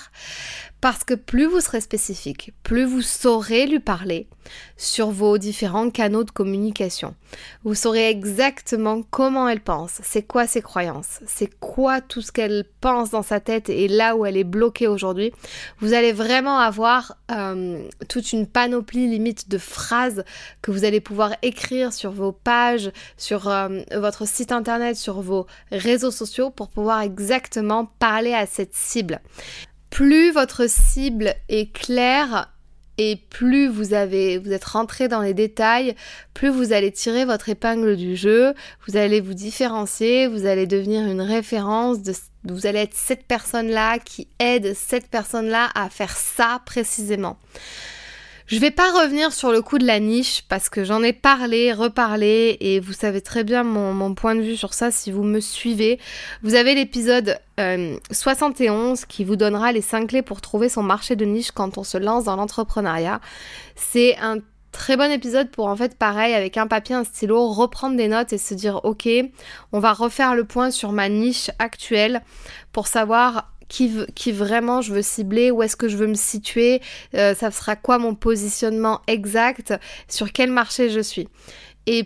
parce 0.83 1.05
que 1.05 1.13
plus 1.13 1.45
vous 1.45 1.61
serez 1.61 1.79
spécifique, 1.79 2.51
plus 2.61 2.83
vous 2.83 3.01
saurez 3.01 3.67
lui 3.67 3.79
parler 3.79 4.27
sur 4.75 5.11
vos 5.11 5.37
différents 5.37 5.89
canaux 5.89 6.25
de 6.25 6.31
communication. 6.31 7.15
Vous 7.63 7.73
saurez 7.73 8.09
exactement 8.09 9.01
comment 9.01 9.47
elle 9.47 9.61
pense, 9.61 10.01
c'est 10.03 10.23
quoi 10.23 10.45
ses 10.45 10.61
croyances, 10.61 11.21
c'est 11.25 11.47
quoi 11.61 12.01
tout 12.01 12.19
ce 12.19 12.33
qu'elle 12.33 12.65
pense 12.81 13.11
dans 13.11 13.23
sa 13.23 13.39
tête 13.39 13.69
et 13.69 13.87
là 13.87 14.17
où 14.17 14.25
elle 14.25 14.35
est 14.35 14.43
bloquée 14.43 14.87
aujourd'hui. 14.87 15.31
Vous 15.79 15.93
allez 15.93 16.11
vraiment 16.11 16.59
avoir 16.59 17.15
euh, 17.31 17.87
toute 18.09 18.33
une 18.33 18.45
panoplie 18.45 19.07
limite 19.07 19.47
de 19.47 19.57
phrases 19.57 20.25
que 20.61 20.71
vous 20.71 20.83
allez 20.83 20.99
pouvoir 20.99 21.33
écrire 21.43 21.93
sur 21.93 22.11
vos 22.11 22.33
pages, 22.33 22.91
sur 23.23 23.47
euh, 23.47 23.81
votre 23.95 24.27
site 24.27 24.51
internet, 24.51 24.95
sur 24.95 25.21
vos 25.21 25.47
réseaux 25.71 26.11
sociaux 26.11 26.49
pour 26.49 26.69
pouvoir 26.69 27.01
exactement 27.01 27.85
parler 27.99 28.33
à 28.33 28.45
cette 28.45 28.75
cible 28.75 29.19
plus 29.93 30.31
votre 30.31 30.67
cible 30.67 31.35
est 31.49 31.71
claire 31.71 32.51
et 32.97 33.15
plus 33.29 33.67
vous 33.67 33.93
avez 33.93 34.39
vous 34.39 34.51
êtes 34.51 34.63
rentré 34.63 35.07
dans 35.07 35.21
les 35.21 35.35
détails, 35.35 35.93
plus 36.33 36.49
vous 36.49 36.73
allez 36.73 36.91
tirer 36.91 37.25
votre 37.25 37.49
épingle 37.49 37.95
du 37.95 38.15
jeu, 38.15 38.55
vous 38.87 38.97
allez 38.97 39.21
vous 39.21 39.35
différencier, 39.35 40.25
vous 40.25 40.47
allez 40.47 40.65
devenir 40.65 41.05
une 41.05 41.21
référence 41.21 41.99
vous 42.43 42.65
allez 42.65 42.79
être 42.79 42.95
cette 42.95 43.25
personne-là 43.27 43.99
qui 43.99 44.27
aide 44.39 44.73
cette 44.73 45.09
personne-là 45.09 45.69
à 45.75 45.91
faire 45.91 46.17
ça 46.17 46.59
précisément. 46.65 47.37
Je 48.45 48.59
vais 48.59 48.71
pas 48.71 48.91
revenir 48.91 49.31
sur 49.31 49.51
le 49.51 49.61
coup 49.61 49.77
de 49.77 49.85
la 49.85 49.99
niche 49.99 50.43
parce 50.49 50.69
que 50.69 50.83
j'en 50.83 51.01
ai 51.01 51.13
parlé, 51.13 51.71
reparlé 51.71 52.57
et 52.59 52.81
vous 52.81 52.91
savez 52.91 53.21
très 53.21 53.43
bien 53.45 53.63
mon, 53.63 54.13
point 54.15 54.35
de 54.35 54.41
vue 54.41 54.57
sur 54.57 54.73
ça 54.73 54.91
si 54.91 55.11
vous 55.11 55.23
me 55.23 55.39
suivez. 55.39 55.97
Vous 56.41 56.55
avez 56.55 56.75
l'épisode 56.75 57.39
71 58.11 59.01
euh, 59.01 59.05
qui 59.07 59.23
vous 59.23 59.37
donnera 59.37 59.71
les 59.71 59.81
5 59.81 60.07
clés 60.07 60.21
pour 60.21 60.41
trouver 60.41 60.67
son 60.67 60.83
marché 60.83 61.15
de 61.15 61.23
niche 61.23 61.51
quand 61.51 61.77
on 61.77 61.83
se 61.83 61.97
lance 61.97 62.25
dans 62.25 62.35
l'entrepreneuriat. 62.35 63.21
C'est 63.75 64.17
un 64.17 64.39
très 64.73 64.97
bon 64.97 65.09
épisode 65.09 65.49
pour 65.49 65.67
en 65.67 65.75
fait 65.77 65.97
pareil 65.97 66.33
avec 66.33 66.57
un 66.57 66.67
papier, 66.67 66.95
un 66.95 67.05
stylo, 67.05 67.47
reprendre 67.47 67.95
des 67.95 68.09
notes 68.09 68.33
et 68.33 68.37
se 68.37 68.53
dire 68.53 68.81
ok, 68.83 69.07
on 69.71 69.79
va 69.79 69.93
refaire 69.93 70.35
le 70.35 70.43
point 70.43 70.69
sur 70.69 70.91
ma 70.91 71.07
niche 71.07 71.49
actuelle 71.59 72.21
pour 72.73 72.87
savoir 72.87 73.52
qui, 73.73 74.31
vraiment 74.31 74.81
je 74.81 74.93
veux 74.93 75.01
cibler, 75.01 75.49
où 75.49 75.63
est-ce 75.63 75.75
que 75.75 75.87
je 75.87 75.97
veux 75.97 76.07
me 76.07 76.13
situer, 76.13 76.81
euh, 77.15 77.33
ça 77.33 77.49
sera 77.49 77.75
quoi 77.75 77.97
mon 77.97 78.13
positionnement 78.13 79.01
exact, 79.07 79.73
sur 80.07 80.31
quel 80.31 80.51
marché 80.51 80.89
je 80.89 80.99
suis. 80.99 81.27
Et 81.87 82.05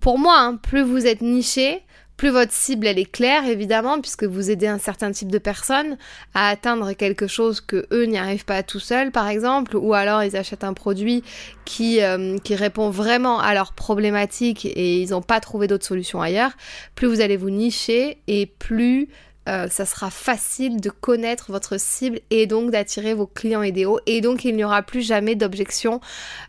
pour 0.00 0.18
moi, 0.18 0.38
hein, 0.38 0.56
plus 0.56 0.82
vous 0.82 1.06
êtes 1.06 1.20
niché, 1.22 1.82
plus 2.16 2.30
votre 2.30 2.52
cible 2.52 2.86
elle 2.86 2.98
est 2.98 3.10
claire 3.10 3.46
évidemment 3.46 3.98
puisque 3.98 4.24
vous 4.24 4.50
aidez 4.50 4.66
un 4.66 4.76
certain 4.76 5.10
type 5.10 5.32
de 5.32 5.38
personnes 5.38 5.96
à 6.34 6.50
atteindre 6.50 6.92
quelque 6.92 7.26
chose 7.26 7.62
que 7.62 7.86
eux 7.92 8.04
n'y 8.04 8.18
arrivent 8.18 8.44
pas 8.44 8.62
tout 8.62 8.78
seuls 8.78 9.10
par 9.10 9.26
exemple 9.26 9.74
ou 9.74 9.94
alors 9.94 10.22
ils 10.22 10.36
achètent 10.36 10.64
un 10.64 10.74
produit 10.74 11.24
qui, 11.64 12.02
euh, 12.02 12.36
qui 12.36 12.54
répond 12.56 12.90
vraiment 12.90 13.40
à 13.40 13.54
leurs 13.54 13.72
problématiques 13.72 14.66
et 14.66 15.00
ils 15.00 15.10
n'ont 15.12 15.22
pas 15.22 15.40
trouvé 15.40 15.66
d'autres 15.66 15.86
solutions 15.86 16.20
ailleurs, 16.20 16.50
plus 16.94 17.06
vous 17.06 17.22
allez 17.22 17.38
vous 17.38 17.48
nicher 17.48 18.18
et 18.26 18.44
plus 18.44 19.08
euh, 19.48 19.68
ça 19.68 19.86
sera 19.86 20.10
facile 20.10 20.80
de 20.80 20.90
connaître 20.90 21.50
votre 21.50 21.78
cible 21.78 22.20
et 22.30 22.46
donc 22.46 22.70
d'attirer 22.70 23.14
vos 23.14 23.26
clients 23.26 23.62
idéaux. 23.62 23.98
Et 24.06 24.20
donc 24.20 24.44
il 24.44 24.54
n'y 24.54 24.64
aura 24.64 24.82
plus 24.82 25.00
jamais 25.00 25.34
d'objection 25.34 26.00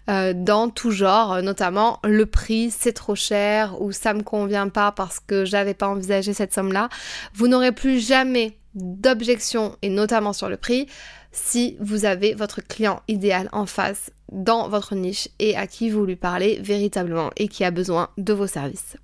euh, 0.10 0.34
dans 0.36 0.70
tout 0.70 0.92
genre, 0.92 1.42
notamment 1.42 2.00
le 2.04 2.26
prix, 2.26 2.70
c'est 2.70 2.94
trop 2.94 3.16
cher 3.16 3.82
ou 3.82 3.92
ça 3.92 4.14
me 4.14 4.24
convient 4.24 4.70
pas 4.70 4.92
parce 4.92 5.20
que 5.20 5.46
j'avais 5.46 5.74
pas 5.74 5.88
envisagé 5.88 6.34
cette 6.34 6.54
somme-là. 6.54 6.90
Vous 7.34 7.48
n'aurez 7.48 7.72
plus 7.72 8.00
jamais 8.06 8.58
d'objection 8.76 9.76
et 9.82 9.90
notamment 9.90 10.34
sur 10.34 10.50
le 10.50 10.58
prix 10.58 10.88
si 11.32 11.78
vous 11.80 12.06
avez 12.06 12.34
votre 12.34 12.62
client 12.62 13.02
idéal 13.08 13.50
en 13.52 13.66
face 13.66 14.12
dans 14.32 14.70
votre 14.70 14.96
niche 14.96 15.30
et 15.40 15.56
à 15.56 15.68
qui 15.68 15.90
vous 15.90 16.06
lui 16.06 16.16
parlez 16.16 16.60
véritablement 16.62 17.32
et 17.38 17.48
qui 17.48 17.64
a 17.64 17.72
besoin 17.72 18.10
de 18.18 18.34
vos 18.34 18.48
services. 18.48 18.98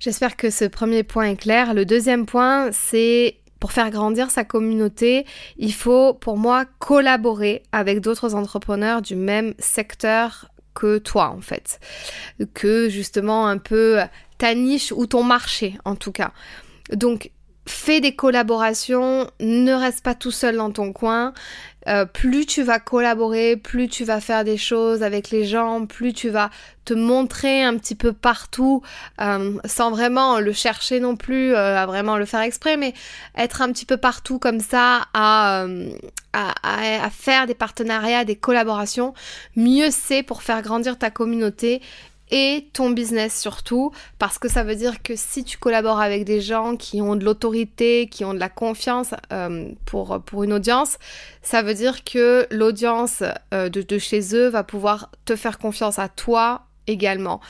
J'espère 0.00 0.36
que 0.36 0.50
ce 0.50 0.64
premier 0.64 1.02
point 1.02 1.24
est 1.24 1.36
clair. 1.36 1.74
Le 1.74 1.84
deuxième 1.84 2.26
point, 2.26 2.70
c'est 2.72 3.38
pour 3.60 3.72
faire 3.72 3.90
grandir 3.90 4.30
sa 4.30 4.44
communauté, 4.44 5.26
il 5.56 5.72
faut 5.72 6.14
pour 6.14 6.36
moi 6.36 6.64
collaborer 6.78 7.62
avec 7.72 8.00
d'autres 8.00 8.34
entrepreneurs 8.34 9.02
du 9.02 9.16
même 9.16 9.54
secteur 9.58 10.50
que 10.74 10.98
toi 10.98 11.34
en 11.36 11.40
fait. 11.40 11.80
Que 12.54 12.88
justement 12.88 13.48
un 13.48 13.58
peu 13.58 13.98
ta 14.38 14.54
niche 14.54 14.92
ou 14.92 15.06
ton 15.06 15.24
marché 15.24 15.76
en 15.84 15.96
tout 15.96 16.12
cas. 16.12 16.32
Donc 16.92 17.32
fais 17.66 18.00
des 18.00 18.14
collaborations, 18.14 19.28
ne 19.40 19.72
reste 19.72 20.02
pas 20.02 20.14
tout 20.14 20.30
seul 20.30 20.56
dans 20.56 20.70
ton 20.70 20.92
coin. 20.92 21.32
Euh, 21.88 22.04
plus 22.04 22.44
tu 22.44 22.62
vas 22.62 22.78
collaborer, 22.78 23.56
plus 23.56 23.88
tu 23.88 24.04
vas 24.04 24.20
faire 24.20 24.44
des 24.44 24.58
choses 24.58 25.02
avec 25.02 25.30
les 25.30 25.44
gens, 25.44 25.86
plus 25.86 26.12
tu 26.12 26.28
vas 26.28 26.50
te 26.84 26.92
montrer 26.92 27.62
un 27.64 27.76
petit 27.76 27.94
peu 27.94 28.12
partout, 28.12 28.82
euh, 29.20 29.58
sans 29.64 29.90
vraiment 29.90 30.38
le 30.38 30.52
chercher 30.52 31.00
non 31.00 31.16
plus, 31.16 31.54
euh, 31.54 31.76
à 31.76 31.86
vraiment 31.86 32.16
le 32.16 32.26
faire 32.26 32.40
exprès, 32.40 32.76
mais 32.76 32.94
être 33.36 33.62
un 33.62 33.72
petit 33.72 33.86
peu 33.86 33.96
partout 33.96 34.38
comme 34.38 34.60
ça, 34.60 35.06
à, 35.14 35.66
faire 37.10 37.46
des 37.46 37.54
partenariats, 37.54 38.24
des 38.24 38.36
collaborations, 38.36 39.14
mieux 39.56 39.88
c'est 39.90 40.22
pour 40.22 40.42
faire 40.42 40.62
grandir 40.62 40.98
ta 40.98 41.10
communauté 41.10 41.80
et 42.30 42.68
ton 42.72 42.90
business 42.90 43.38
surtout, 43.38 43.92
parce 44.18 44.38
que 44.38 44.48
ça 44.48 44.64
veut 44.64 44.76
dire 44.76 45.02
que 45.02 45.14
si 45.16 45.44
tu 45.44 45.58
collabores 45.58 46.00
avec 46.00 46.24
des 46.24 46.40
gens 46.40 46.76
qui 46.76 47.00
ont 47.00 47.16
de 47.16 47.24
l'autorité, 47.24 48.08
qui 48.08 48.24
ont 48.24 48.34
de 48.34 48.38
la 48.38 48.48
confiance 48.48 49.14
euh, 49.32 49.70
pour, 49.86 50.20
pour 50.22 50.44
une 50.44 50.52
audience, 50.52 50.98
ça 51.42 51.62
veut 51.62 51.74
dire 51.74 52.04
que 52.04 52.46
l'audience 52.50 53.22
euh, 53.54 53.68
de, 53.68 53.98
chez 53.98 54.34
eux 54.34 54.48
va 54.48 54.64
pouvoir 54.64 55.10
te 55.24 55.36
faire 55.36 55.58
confiance 55.58 55.98
à 55.98 56.08
toi 56.08 56.66
également. 56.86 57.40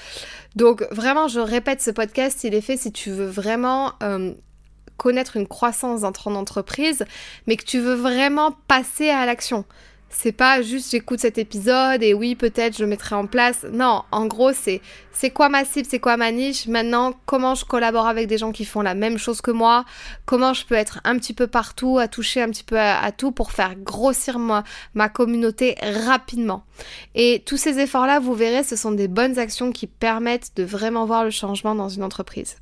Donc 0.56 0.86
vraiment, 0.90 1.28
je 1.28 1.40
répète, 1.40 1.80
ce 1.80 1.90
podcast, 1.90 2.44
il 2.44 2.54
est 2.54 2.60
fait 2.60 2.76
si 2.76 2.92
tu 2.92 3.10
veux 3.10 3.28
vraiment... 3.28 3.92
Euh, 4.02 4.34
connaître 4.96 5.36
une 5.36 5.46
croissance 5.46 6.00
dans 6.00 6.10
ton 6.10 6.34
entreprise, 6.34 7.04
mais 7.46 7.56
que 7.56 7.64
tu 7.64 7.78
veux 7.78 7.94
vraiment 7.94 8.50
passer 8.66 9.08
à 9.08 9.24
l'action. 9.24 9.64
C'est 10.10 10.32
pas 10.32 10.62
juste 10.62 10.90
j'écoute 10.90 11.20
cet 11.20 11.36
épisode 11.36 12.02
et 12.02 12.14
oui, 12.14 12.34
peut-être 12.34 12.76
je 12.76 12.82
le 12.82 12.88
mettrai 12.88 13.14
en 13.14 13.26
place. 13.26 13.66
Non, 13.70 14.04
en 14.10 14.26
gros, 14.26 14.52
c'est 14.52 14.80
c'est 15.12 15.30
quoi 15.30 15.48
ma 15.48 15.64
cible, 15.64 15.86
c'est 15.88 15.98
quoi 15.98 16.16
ma 16.16 16.32
niche? 16.32 16.66
Maintenant, 16.66 17.12
comment 17.26 17.54
je 17.54 17.64
collabore 17.64 18.06
avec 18.06 18.26
des 18.26 18.38
gens 18.38 18.52
qui 18.52 18.64
font 18.64 18.80
la 18.80 18.94
même 18.94 19.18
chose 19.18 19.40
que 19.40 19.50
moi? 19.50 19.84
Comment 20.24 20.54
je 20.54 20.64
peux 20.64 20.76
être 20.76 21.00
un 21.04 21.18
petit 21.18 21.34
peu 21.34 21.46
partout, 21.46 21.98
à 21.98 22.08
toucher 22.08 22.40
un 22.40 22.48
petit 22.48 22.64
peu 22.64 22.78
à, 22.78 23.12
tout 23.12 23.32
pour 23.32 23.52
faire 23.52 23.74
grossir 23.76 24.38
ma, 24.38 24.64
ma 24.94 25.08
communauté 25.08 25.76
rapidement? 26.06 26.64
Et 27.14 27.42
tous 27.44 27.56
ces 27.56 27.78
efforts-là, 27.78 28.18
vous 28.18 28.34
verrez, 28.34 28.62
ce 28.62 28.76
sont 28.76 28.92
des 28.92 29.08
bonnes 29.08 29.38
actions 29.38 29.72
qui 29.72 29.86
permettent 29.86 30.52
de 30.56 30.62
vraiment 30.62 31.04
voir 31.04 31.24
le 31.24 31.30
changement 31.30 31.74
dans 31.74 31.88
une 31.88 32.02
entreprise. 32.02 32.56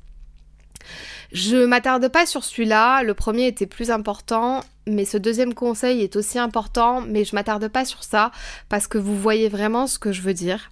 Je 1.31 1.65
m'attarde 1.65 2.07
pas 2.09 2.25
sur 2.25 2.43
celui-là, 2.43 3.03
le 3.03 3.13
premier 3.13 3.47
était 3.47 3.65
plus 3.65 3.91
important, 3.91 4.61
mais 4.87 5.05
ce 5.05 5.17
deuxième 5.17 5.53
conseil 5.53 6.01
est 6.01 6.15
aussi 6.15 6.39
important, 6.39 7.01
mais 7.01 7.25
je 7.25 7.35
m'attarde 7.35 7.67
pas 7.67 7.85
sur 7.85 8.03
ça 8.03 8.31
parce 8.69 8.87
que 8.87 8.97
vous 8.97 9.17
voyez 9.17 9.49
vraiment 9.49 9.85
ce 9.87 9.99
que 9.99 10.11
je 10.11 10.21
veux 10.21 10.33
dire 10.33 10.71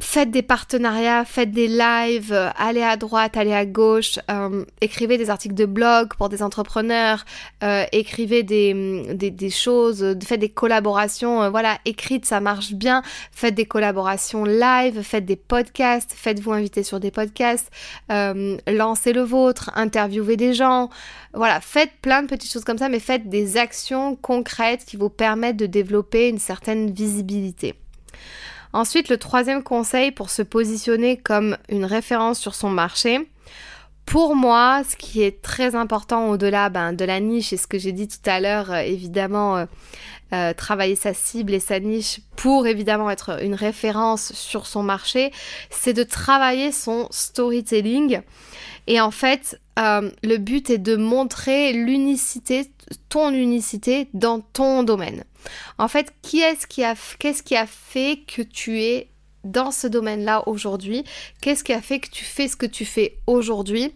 faites 0.00 0.30
des 0.30 0.42
partenariats, 0.42 1.24
faites 1.24 1.52
des 1.52 1.68
lives, 1.68 2.32
euh, 2.32 2.50
allez 2.56 2.82
à 2.82 2.96
droite, 2.96 3.36
allez 3.36 3.52
à 3.52 3.64
gauche, 3.64 4.18
euh, 4.30 4.64
écrivez 4.80 5.18
des 5.18 5.30
articles 5.30 5.54
de 5.54 5.66
blog 5.66 6.14
pour 6.18 6.28
des 6.28 6.42
entrepreneurs, 6.42 7.24
euh, 7.62 7.84
écrivez 7.92 8.42
des, 8.42 8.74
mm, 8.74 9.14
des, 9.14 9.30
des, 9.30 9.50
choses, 9.50 10.16
faites 10.24 10.40
des 10.40 10.48
collaborations, 10.48 11.48
voilà, 11.50 11.78
écrite, 11.84 12.26
ça 12.26 12.40
marche 12.40 12.72
bien, 12.72 13.02
faites 13.30 13.54
des 13.54 13.66
collaborations 13.66 14.44
live, 14.44 15.02
faites 15.02 15.26
des 15.26 15.36
podcasts, 15.36 16.12
faites-vous 16.12 16.52
inviter 16.52 16.82
sur 16.82 16.98
des 17.00 17.10
podcasts, 17.10 17.70
lancez 18.08 19.12
le 19.12 19.22
vôtre, 19.22 19.70
interviewez 19.74 20.36
des 20.36 20.54
gens, 20.54 20.90
voilà, 21.32 21.60
faites 21.60 21.92
plein 22.02 22.22
de 22.22 22.28
petites 22.28 22.52
choses 22.52 22.64
comme 22.64 22.78
ça, 22.78 22.88
mais 22.88 23.00
faites 23.00 23.28
des 23.28 23.56
actions 23.56 24.16
concrètes 24.16 24.84
qui 24.84 24.96
vous 24.96 25.10
permettent 25.10 25.56
de 25.56 25.66
développer 25.66 26.28
une 26.28 26.38
certaine 26.38 26.90
visibilité. 26.90 27.74
Ensuite, 28.74 29.08
le 29.08 29.18
troisième 29.18 29.62
conseil 29.62 30.10
pour 30.10 30.30
se 30.30 30.42
positionner 30.42 31.16
comme 31.16 31.56
une 31.68 31.84
référence 31.84 32.40
sur 32.40 32.56
son 32.56 32.70
marché. 32.70 33.30
Pour 34.06 34.36
moi, 34.36 34.82
ce 34.88 34.96
qui 34.96 35.22
est 35.22 35.42
très 35.42 35.74
important 35.74 36.28
au-delà 36.28 36.68
ben, 36.68 36.92
de 36.92 37.04
la 37.04 37.20
niche 37.20 37.52
et 37.52 37.56
ce 37.56 37.66
que 37.66 37.78
j'ai 37.78 37.92
dit 37.92 38.06
tout 38.06 38.18
à 38.26 38.40
l'heure, 38.40 38.70
euh, 38.70 38.80
évidemment, 38.80 39.56
euh, 39.56 39.66
euh, 40.32 40.52
travailler 40.52 40.94
sa 40.94 41.14
cible 41.14 41.54
et 41.54 41.60
sa 41.60 41.80
niche 41.80 42.20
pour 42.36 42.66
évidemment 42.66 43.10
être 43.10 43.42
une 43.42 43.54
référence 43.54 44.32
sur 44.32 44.66
son 44.66 44.82
marché, 44.82 45.32
c'est 45.70 45.94
de 45.94 46.02
travailler 46.02 46.70
son 46.70 47.08
storytelling. 47.10 48.20
Et 48.86 49.00
en 49.00 49.10
fait, 49.10 49.58
le 49.76 50.36
but 50.36 50.68
est 50.68 50.78
de 50.78 50.96
montrer 50.96 51.72
l'unicité, 51.72 52.70
ton 53.08 53.32
unicité 53.32 54.08
dans 54.12 54.40
ton 54.40 54.82
domaine. 54.82 55.24
En 55.78 55.88
fait, 55.88 56.12
qui 56.20 56.40
est-ce 56.40 56.66
qui 56.66 56.84
a, 56.84 56.94
qu'est-ce 57.18 57.42
qui 57.42 57.56
a 57.56 57.66
fait 57.66 58.20
que 58.26 58.42
tu 58.42 58.82
es 58.82 59.08
dans 59.44 59.70
ce 59.70 59.86
domaine-là 59.86 60.48
aujourd'hui 60.48 61.04
Qu'est-ce 61.40 61.64
qui 61.64 61.72
a 61.72 61.80
fait 61.80 62.00
que 62.00 62.10
tu 62.10 62.24
fais 62.24 62.48
ce 62.48 62.56
que 62.56 62.66
tu 62.66 62.84
fais 62.84 63.16
aujourd'hui? 63.26 63.92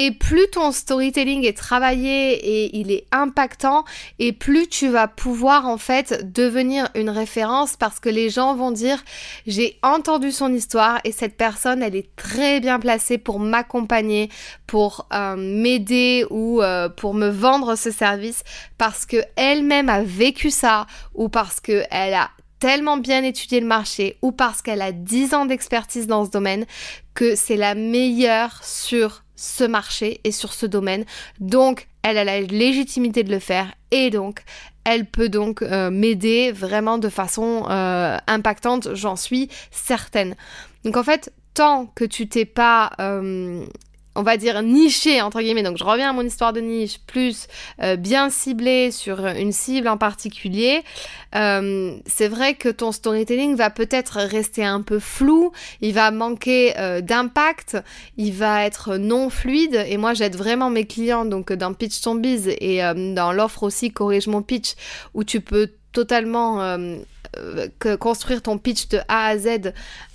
Et 0.00 0.12
plus 0.12 0.48
ton 0.52 0.70
storytelling 0.70 1.44
est 1.44 1.56
travaillé 1.56 2.34
et 2.34 2.78
il 2.78 2.92
est 2.92 3.06
impactant, 3.10 3.84
et 4.20 4.32
plus 4.32 4.68
tu 4.68 4.88
vas 4.88 5.08
pouvoir 5.08 5.66
en 5.66 5.76
fait 5.76 6.32
devenir 6.32 6.88
une 6.94 7.10
référence 7.10 7.74
parce 7.76 7.98
que 7.98 8.08
les 8.08 8.30
gens 8.30 8.54
vont 8.54 8.70
dire 8.70 9.02
j'ai 9.48 9.76
entendu 9.82 10.30
son 10.30 10.54
histoire 10.54 11.00
et 11.02 11.10
cette 11.10 11.36
personne 11.36 11.82
elle 11.82 11.96
est 11.96 12.14
très 12.14 12.60
bien 12.60 12.78
placée 12.78 13.18
pour 13.18 13.40
m'accompagner, 13.40 14.30
pour 14.68 15.08
euh, 15.12 15.34
m'aider 15.36 16.24
ou 16.30 16.62
euh, 16.62 16.88
pour 16.88 17.12
me 17.12 17.28
vendre 17.28 17.74
ce 17.74 17.90
service 17.90 18.44
parce 18.78 19.04
que 19.04 19.16
elle-même 19.34 19.88
a 19.88 20.04
vécu 20.04 20.50
ça 20.50 20.86
ou 21.14 21.28
parce 21.28 21.58
que 21.58 21.82
elle 21.90 22.14
a 22.14 22.30
tellement 22.58 22.96
bien 22.96 23.22
étudié 23.22 23.60
le 23.60 23.66
marché 23.66 24.18
ou 24.22 24.32
parce 24.32 24.62
qu'elle 24.62 24.82
a 24.82 24.92
10 24.92 25.34
ans 25.34 25.46
d'expertise 25.46 26.06
dans 26.06 26.24
ce 26.24 26.30
domaine 26.30 26.66
que 27.14 27.34
c'est 27.34 27.56
la 27.56 27.74
meilleure 27.74 28.62
sur 28.64 29.24
ce 29.36 29.64
marché 29.64 30.20
et 30.24 30.32
sur 30.32 30.52
ce 30.52 30.66
domaine. 30.66 31.04
Donc, 31.38 31.86
elle 32.02 32.18
a 32.18 32.24
la 32.24 32.40
légitimité 32.40 33.22
de 33.22 33.30
le 33.30 33.38
faire 33.38 33.72
et 33.90 34.10
donc, 34.10 34.42
elle 34.84 35.04
peut 35.04 35.28
donc 35.28 35.62
euh, 35.62 35.90
m'aider 35.90 36.50
vraiment 36.50 36.98
de 36.98 37.08
façon 37.08 37.66
euh, 37.68 38.16
impactante, 38.26 38.94
j'en 38.94 39.16
suis 39.16 39.48
certaine. 39.70 40.34
Donc 40.84 40.96
en 40.96 41.02
fait, 41.02 41.32
tant 41.54 41.86
que 41.86 42.04
tu 42.04 42.28
t'es 42.28 42.46
pas 42.46 42.92
euh, 43.00 43.66
on 44.18 44.22
va 44.22 44.36
dire 44.36 44.60
niché 44.62 45.22
entre 45.22 45.40
guillemets. 45.40 45.62
Donc 45.62 45.78
je 45.78 45.84
reviens 45.84 46.10
à 46.10 46.12
mon 46.12 46.22
histoire 46.22 46.52
de 46.52 46.60
niche, 46.60 46.98
plus 47.06 47.46
euh, 47.80 47.94
bien 47.94 48.30
ciblé 48.30 48.90
sur 48.90 49.24
une 49.24 49.52
cible 49.52 49.86
en 49.86 49.96
particulier. 49.96 50.82
Euh, 51.36 51.96
c'est 52.04 52.26
vrai 52.26 52.54
que 52.54 52.68
ton 52.68 52.90
storytelling 52.90 53.54
va 53.54 53.70
peut-être 53.70 54.18
rester 54.18 54.64
un 54.64 54.82
peu 54.82 54.98
flou, 54.98 55.52
il 55.80 55.94
va 55.94 56.10
manquer 56.10 56.76
euh, 56.78 57.00
d'impact, 57.00 57.76
il 58.16 58.32
va 58.32 58.64
être 58.64 58.96
non 58.96 59.30
fluide. 59.30 59.84
Et 59.86 59.96
moi 59.96 60.14
j'aide 60.14 60.34
vraiment 60.34 60.68
mes 60.68 60.84
clients 60.84 61.24
donc 61.24 61.52
dans 61.52 61.72
Pitch 61.72 62.00
Ton 62.00 62.20
et 62.20 62.80
dans 63.14 63.32
l'offre 63.32 63.62
aussi 63.62 63.92
Corrige 63.92 64.26
mon 64.26 64.42
pitch 64.42 64.74
où 65.14 65.22
tu 65.22 65.40
peux 65.40 65.70
totalement 65.92 66.76
construire 67.98 68.42
ton 68.42 68.58
pitch 68.58 68.88
de 68.88 68.98
A 69.08 69.26
à 69.26 69.38
Z 69.38 69.72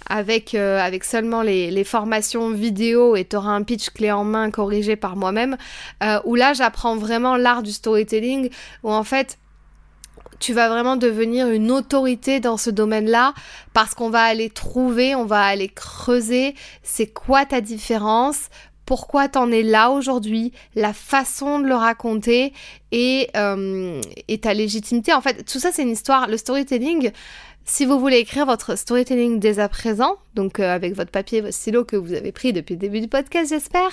avec, 0.08 0.55
euh, 0.55 0.79
avec 0.79 1.03
seulement 1.03 1.41
les, 1.41 1.72
les, 1.72 1.84
formations 1.84 2.50
vidéo 2.51 3.15
et 3.15 3.25
tu 3.25 3.36
auras 3.36 3.51
un 3.51 3.63
pitch 3.63 3.89
clé 3.91 4.12
en 4.12 4.24
main 4.24 4.51
corrigé 4.51 4.96
par 4.96 5.15
moi-même, 5.15 5.58
euh, 6.03 6.20
où 6.25 6.36
là 6.36 6.53
j'apprends 6.53 6.96
vraiment 6.96 7.38
l'art 7.38 7.63
du 7.63 7.72
storytelling, 7.72 8.50
où 8.84 8.91
en 8.91 9.03
fait 9.03 9.38
tu 10.39 10.53
vas 10.53 10.67
vraiment 10.67 10.98
devenir 10.98 11.48
une 11.50 11.72
autorité 11.72 12.41
dans 12.41 12.58
ce 12.58 12.70
domaine-là 12.70 13.34
parce 13.72 13.93
qu'on 13.93 14.10
va 14.10 14.24
aller 14.24 14.50
trouver, 14.50 15.15
on 15.15 15.25
va 15.25 15.41
aller 15.41 15.70
creuser 15.70 16.53
c'est 16.82 17.08
quoi 17.08 17.46
ta 17.46 17.62
différence, 17.62 18.50
pourquoi 18.86 19.30
t'en 19.30 19.52
es 19.52 19.63
là 19.63 19.90
aujourd'hui, 19.92 20.52
la 20.75 20.94
façon 20.94 21.60
de 21.60 21.68
le 21.68 21.75
raconter 21.75 22.54
et, 22.92 23.30
euh, 23.36 24.02
et 24.28 24.40
ta 24.40 24.54
légitimité. 24.54 25.13
En 25.13 25.22
fait, 25.22 25.44
tout 25.46 25.60
ça 25.60 25.72
c'est 25.72 25.84
une 25.84 25.90
histoire. 25.90 26.28
Le 26.28 26.38
storytelling, 26.38 27.12
si 27.66 27.86
vous 27.86 28.00
voulez 28.00 28.18
écrire 28.18 28.46
votre 28.46 28.78
storytelling 28.78 29.40
dès 29.40 29.60
à 29.60 29.70
présent, 29.70 30.18
donc 30.36 30.60
euh, 30.60 30.74
avec 30.74 30.96
votre 30.96 31.12
papier, 31.12 31.42
votre 31.42 31.54
stylo 31.54 31.86
que 31.86 31.96
vous 31.96 32.13
avez 32.13 32.32
pris 32.32 32.52
depuis 32.52 32.74
le 32.74 32.80
début 32.80 33.00
du 33.00 33.08
podcast, 33.08 33.50
j'espère, 33.50 33.92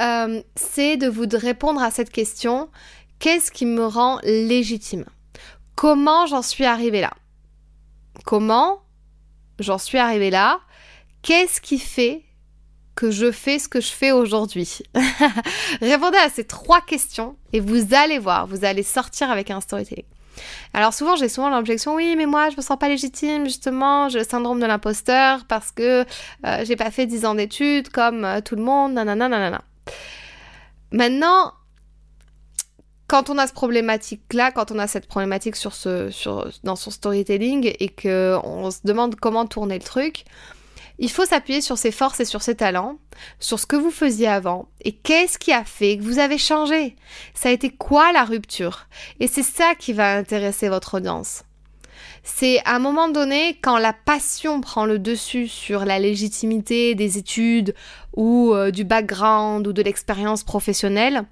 euh, 0.00 0.42
c'est 0.56 0.96
de 0.96 1.08
vous 1.08 1.26
répondre 1.32 1.82
à 1.82 1.90
cette 1.90 2.10
question 2.10 2.70
qu'est-ce 3.18 3.50
qui 3.50 3.66
me 3.66 3.86
rend 3.86 4.20
légitime? 4.24 5.04
Comment 5.76 6.26
j'en 6.26 6.42
suis 6.42 6.64
arrivé 6.64 7.00
là? 7.00 7.12
Comment 8.24 8.80
j'en 9.58 9.78
suis 9.78 9.98
arrivé 9.98 10.30
là? 10.30 10.60
Qu'est-ce 11.22 11.60
qui 11.60 11.78
fait 11.78 12.22
que 12.94 13.10
je 13.10 13.30
fais 13.30 13.58
ce 13.58 13.68
que 13.68 13.80
je 13.80 13.90
fais 13.90 14.12
aujourd'hui 14.12 14.80
Répondez 15.80 16.18
à 16.18 16.28
ces 16.28 16.44
trois 16.44 16.80
questions 16.80 17.36
et 17.52 17.60
vous 17.60 17.94
allez 17.94 18.18
voir, 18.18 18.46
vous 18.46 18.64
allez 18.64 18.82
sortir 18.82 19.30
avec 19.30 19.50
un 19.50 19.60
storytelling. 19.60 20.04
Alors 20.72 20.92
souvent 20.92 21.16
j'ai 21.16 21.28
souvent 21.28 21.48
l'objection 21.48 21.94
oui 21.94 22.14
mais 22.16 22.26
moi 22.26 22.50
je 22.50 22.56
me 22.56 22.62
sens 22.62 22.78
pas 22.78 22.88
légitime 22.88 23.44
justement 23.44 24.08
j'ai 24.08 24.18
le 24.18 24.24
syndrome 24.24 24.58
de 24.58 24.66
l'imposteur 24.66 25.44
parce 25.46 25.70
que 25.70 26.04
euh, 26.46 26.64
j'ai 26.64 26.74
pas 26.74 26.90
fait 26.90 27.06
10 27.06 27.24
ans 27.24 27.34
d'études 27.36 27.88
comme 27.90 28.24
euh, 28.24 28.40
tout 28.40 28.56
le 28.56 28.62
monde 28.62 28.94
nanana 28.94 29.28
nanana. 29.28 29.62
Maintenant 30.90 31.52
quand 33.06 33.30
on 33.30 33.38
a 33.38 33.46
cette 33.46 33.54
problématique 33.54 34.32
là, 34.32 34.50
quand 34.50 34.72
on 34.72 34.78
a 34.78 34.86
cette 34.86 35.06
problématique 35.06 35.56
sur 35.56 35.74
ce, 35.74 36.10
dans 36.64 36.76
son 36.76 36.90
storytelling 36.90 37.72
et 37.78 37.88
que 37.88 38.36
on 38.42 38.70
se 38.70 38.78
demande 38.84 39.14
comment 39.16 39.46
tourner 39.46 39.78
le 39.78 39.84
truc, 39.84 40.24
il 40.98 41.10
faut 41.10 41.24
s'appuyer 41.24 41.60
sur 41.60 41.78
ses 41.78 41.90
forces 41.90 42.20
et 42.20 42.24
sur 42.24 42.42
ses 42.42 42.54
talents, 42.54 42.98
sur 43.40 43.58
ce 43.58 43.66
que 43.66 43.76
vous 43.76 43.90
faisiez 43.90 44.28
avant 44.28 44.68
et 44.82 44.92
qu'est-ce 44.92 45.38
qui 45.38 45.52
a 45.52 45.64
fait 45.64 45.98
que 45.98 46.02
vous 46.02 46.18
avez 46.18 46.38
changé? 46.38 46.96
Ça 47.34 47.48
a 47.48 47.52
été 47.52 47.70
quoi 47.70 48.12
la 48.12 48.24
rupture? 48.24 48.86
Et 49.20 49.26
c'est 49.26 49.42
ça 49.42 49.74
qui 49.78 49.92
va 49.92 50.16
intéresser 50.16 50.68
votre 50.68 50.94
audience. 50.94 51.44
C'est 52.22 52.60
à 52.64 52.76
un 52.76 52.78
moment 52.78 53.08
donné, 53.08 53.58
quand 53.62 53.76
la 53.76 53.92
passion 53.92 54.60
prend 54.60 54.86
le 54.86 54.98
dessus 54.98 55.46
sur 55.46 55.84
la 55.84 55.98
légitimité 55.98 56.94
des 56.94 57.18
études 57.18 57.74
ou 58.16 58.54
euh, 58.54 58.70
du 58.70 58.84
background 58.84 59.66
ou 59.66 59.72
de 59.72 59.82
l'expérience 59.82 60.42
professionnelle, 60.42 61.24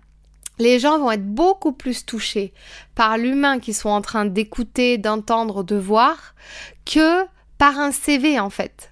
les 0.58 0.78
gens 0.78 0.98
vont 0.98 1.10
être 1.10 1.26
beaucoup 1.26 1.72
plus 1.72 2.04
touchés 2.04 2.52
par 2.94 3.16
l'humain 3.16 3.58
qu'ils 3.58 3.74
sont 3.74 3.88
en 3.88 4.02
train 4.02 4.26
d'écouter, 4.26 4.98
d'entendre, 4.98 5.64
de 5.64 5.76
voir, 5.76 6.34
que 6.84 7.24
par 7.56 7.78
un 7.78 7.90
CV 7.90 8.38
en 8.38 8.50
fait. 8.50 8.91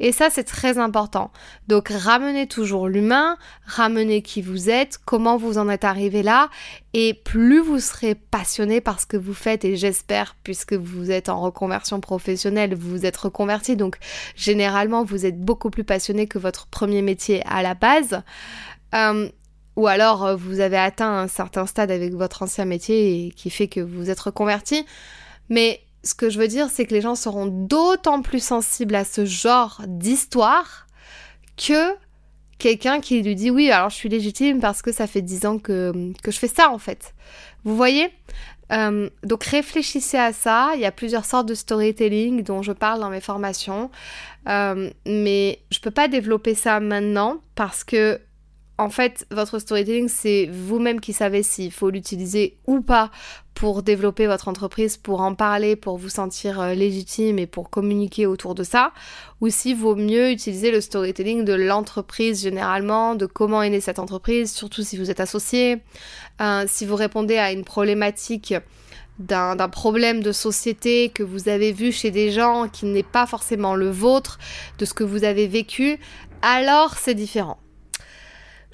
Et 0.00 0.12
ça, 0.12 0.28
c'est 0.30 0.44
très 0.44 0.78
important. 0.78 1.30
Donc, 1.68 1.88
ramenez 1.88 2.46
toujours 2.46 2.88
l'humain, 2.88 3.36
ramenez 3.64 4.22
qui 4.22 4.42
vous 4.42 4.68
êtes, 4.68 4.98
comment 5.04 5.36
vous 5.36 5.58
en 5.58 5.68
êtes 5.68 5.84
arrivé 5.84 6.22
là, 6.22 6.50
et 6.92 7.14
plus 7.14 7.60
vous 7.60 7.78
serez 7.78 8.14
passionné 8.14 8.80
par 8.80 9.00
ce 9.00 9.06
que 9.06 9.16
vous 9.16 9.34
faites, 9.34 9.64
et 9.64 9.76
j'espère, 9.76 10.36
puisque 10.42 10.74
vous 10.74 11.10
êtes 11.10 11.28
en 11.28 11.40
reconversion 11.40 12.00
professionnelle, 12.00 12.74
vous 12.74 12.90
vous 12.90 13.06
êtes 13.06 13.16
reconverti, 13.16 13.76
donc 13.76 13.98
généralement, 14.34 15.04
vous 15.04 15.26
êtes 15.26 15.40
beaucoup 15.40 15.70
plus 15.70 15.84
passionné 15.84 16.26
que 16.26 16.38
votre 16.38 16.66
premier 16.66 17.02
métier 17.02 17.42
à 17.46 17.62
la 17.62 17.74
base. 17.74 18.22
Euh, 18.94 19.28
ou 19.76 19.86
alors 19.86 20.24
euh, 20.24 20.36
vous 20.36 20.60
avez 20.60 20.76
atteint 20.76 21.10
un 21.10 21.28
certain 21.28 21.66
stade 21.66 21.90
avec 21.90 22.14
votre 22.14 22.42
ancien 22.42 22.64
métier 22.64 23.26
et 23.26 23.30
qui 23.30 23.50
fait 23.50 23.68
que 23.68 23.80
vous 23.80 24.10
êtes 24.10 24.20
reconverti. 24.20 24.86
Mais 25.48 25.83
ce 26.04 26.14
que 26.14 26.30
je 26.30 26.38
veux 26.38 26.48
dire, 26.48 26.68
c'est 26.70 26.84
que 26.86 26.94
les 26.94 27.00
gens 27.00 27.14
seront 27.14 27.46
d'autant 27.46 28.22
plus 28.22 28.42
sensibles 28.42 28.94
à 28.94 29.04
ce 29.04 29.24
genre 29.24 29.80
d'histoire 29.86 30.86
que 31.56 31.94
quelqu'un 32.58 33.00
qui 33.00 33.22
lui 33.22 33.34
dit 33.34 33.50
oui, 33.50 33.70
alors 33.70 33.90
je 33.90 33.96
suis 33.96 34.08
légitime 34.08 34.60
parce 34.60 34.82
que 34.82 34.92
ça 34.92 35.06
fait 35.06 35.22
dix 35.22 35.46
ans 35.46 35.58
que, 35.58 36.12
je 36.24 36.38
fais 36.38 36.48
ça 36.48 36.70
en 36.70 36.78
fait. 36.78 37.14
Vous 37.64 37.76
voyez? 37.76 38.10
Euh, 38.72 39.10
donc 39.22 39.44
réfléchissez 39.44 40.16
à 40.16 40.32
ça. 40.32 40.72
Il 40.74 40.80
y 40.80 40.86
a 40.86 40.92
plusieurs 40.92 41.24
sortes 41.24 41.46
de 41.46 41.54
storytelling 41.54 42.42
dont 42.42 42.62
je 42.62 42.72
parle 42.72 43.00
dans 43.00 43.10
mes 43.10 43.20
formations, 43.20 43.90
euh, 44.48 44.90
mais 45.06 45.60
je 45.70 45.80
peux 45.80 45.90
pas 45.90 46.08
développer 46.08 46.54
ça 46.54 46.80
maintenant 46.80 47.38
parce 47.54 47.84
que 47.84 48.20
en 48.76 48.90
fait, 48.90 49.24
votre 49.30 49.60
storytelling, 49.60 50.08
c'est 50.08 50.48
vous-même 50.50 51.00
qui 51.00 51.12
savez 51.12 51.44
s'il 51.44 51.70
faut 51.70 51.90
l'utiliser 51.90 52.56
ou 52.66 52.80
pas 52.80 53.10
pour 53.54 53.84
développer 53.84 54.26
votre 54.26 54.48
entreprise, 54.48 54.96
pour 54.96 55.20
en 55.20 55.36
parler, 55.36 55.76
pour 55.76 55.96
vous 55.96 56.08
sentir 56.08 56.60
euh, 56.60 56.74
légitime 56.74 57.38
et 57.38 57.46
pour 57.46 57.70
communiquer 57.70 58.26
autour 58.26 58.56
de 58.56 58.64
ça, 58.64 58.92
ou 59.40 59.48
s'il 59.48 59.76
vaut 59.76 59.94
mieux 59.94 60.32
utiliser 60.32 60.72
le 60.72 60.80
storytelling 60.80 61.44
de 61.44 61.52
l'entreprise 61.52 62.42
généralement, 62.42 63.14
de 63.14 63.26
comment 63.26 63.62
est 63.62 63.70
née 63.70 63.80
cette 63.80 64.00
entreprise, 64.00 64.52
surtout 64.52 64.82
si 64.82 64.96
vous 64.96 65.08
êtes 65.08 65.20
associé, 65.20 65.80
euh, 66.40 66.64
si 66.66 66.84
vous 66.84 66.96
répondez 66.96 67.36
à 67.36 67.52
une 67.52 67.64
problématique 67.64 68.54
d'un 69.20 69.56
problème 69.68 70.20
de 70.24 70.32
société 70.32 71.10
que 71.10 71.22
vous 71.22 71.48
avez 71.48 71.70
vu 71.70 71.92
chez 71.92 72.10
des 72.10 72.32
gens 72.32 72.68
qui 72.68 72.86
n'est 72.86 73.04
pas 73.04 73.26
forcément 73.26 73.76
le 73.76 73.88
vôtre, 73.88 74.40
de 74.78 74.84
ce 74.84 74.92
que 74.92 75.04
vous 75.04 75.22
avez 75.22 75.46
vécu, 75.46 76.00
alors 76.42 76.96
c'est 76.96 77.14
différent. 77.14 77.58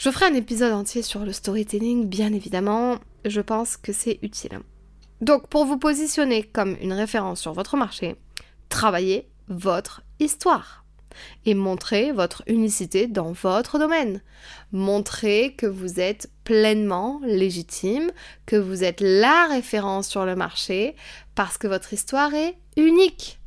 Je 0.01 0.09
ferai 0.11 0.25
un 0.25 0.35
épisode 0.35 0.73
entier 0.73 1.03
sur 1.03 1.27
le 1.27 1.33
storytelling, 1.35 2.09
bien 2.09 2.33
évidemment, 2.33 2.97
je 3.27 3.43
pense 3.43 3.77
que 3.77 3.93
c'est 3.93 4.19
utile. 4.23 4.61
Donc 5.21 5.47
pour 5.49 5.67
vous 5.67 5.77
positionner 5.77 6.43
comme 6.43 6.75
une 6.81 6.95
référence 6.95 7.39
sur 7.39 7.53
votre 7.53 7.77
marché, 7.77 8.17
travaillez 8.71 9.29
votre 9.49 10.01
histoire 10.19 10.87
et 11.45 11.53
montrez 11.53 12.13
votre 12.13 12.43
unicité 12.47 13.09
dans 13.09 13.33
votre 13.33 13.79
domaine. 13.79 14.23
Montrez 14.73 15.53
que 15.53 15.67
vous 15.67 16.01
êtes 16.01 16.31
pleinement 16.45 17.21
légitime, 17.23 18.11
que 18.47 18.57
vous 18.57 18.83
êtes 18.83 19.03
la 19.03 19.49
référence 19.51 20.09
sur 20.09 20.25
le 20.25 20.35
marché 20.35 20.97
parce 21.35 21.59
que 21.59 21.69
votre 21.69 21.93
histoire 21.93 22.33
est 22.33 22.57
unique. 22.79 23.39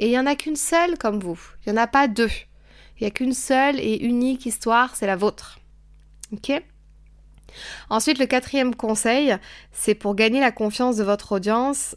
Et 0.00 0.06
il 0.06 0.10
n'y 0.10 0.18
en 0.18 0.26
a 0.26 0.34
qu'une 0.34 0.56
seule 0.56 0.98
comme 0.98 1.20
vous. 1.20 1.38
Il 1.64 1.72
n'y 1.72 1.78
en 1.78 1.82
a 1.82 1.86
pas 1.86 2.08
deux. 2.08 2.32
Il 2.96 3.04
n'y 3.04 3.06
a 3.06 3.12
qu'une 3.12 3.32
seule 3.32 3.78
et 3.78 4.02
unique 4.02 4.44
histoire, 4.44 4.96
c'est 4.96 5.06
la 5.06 5.14
vôtre. 5.14 5.59
Ok 6.32 6.62
Ensuite, 7.88 8.18
le 8.18 8.26
quatrième 8.26 8.74
conseil, 8.74 9.36
c'est 9.72 9.94
pour 9.94 10.14
gagner 10.14 10.40
la 10.40 10.52
confiance 10.52 10.96
de 10.96 11.04
votre 11.04 11.32
audience, 11.32 11.96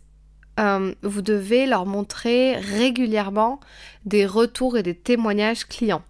euh, 0.59 0.93
vous 1.01 1.21
devez 1.21 1.65
leur 1.65 1.85
montrer 1.85 2.55
régulièrement 2.55 3.59
des 4.05 4.25
retours 4.25 4.77
et 4.77 4.83
des 4.83 4.95
témoignages 4.95 5.65
clients. 5.65 6.03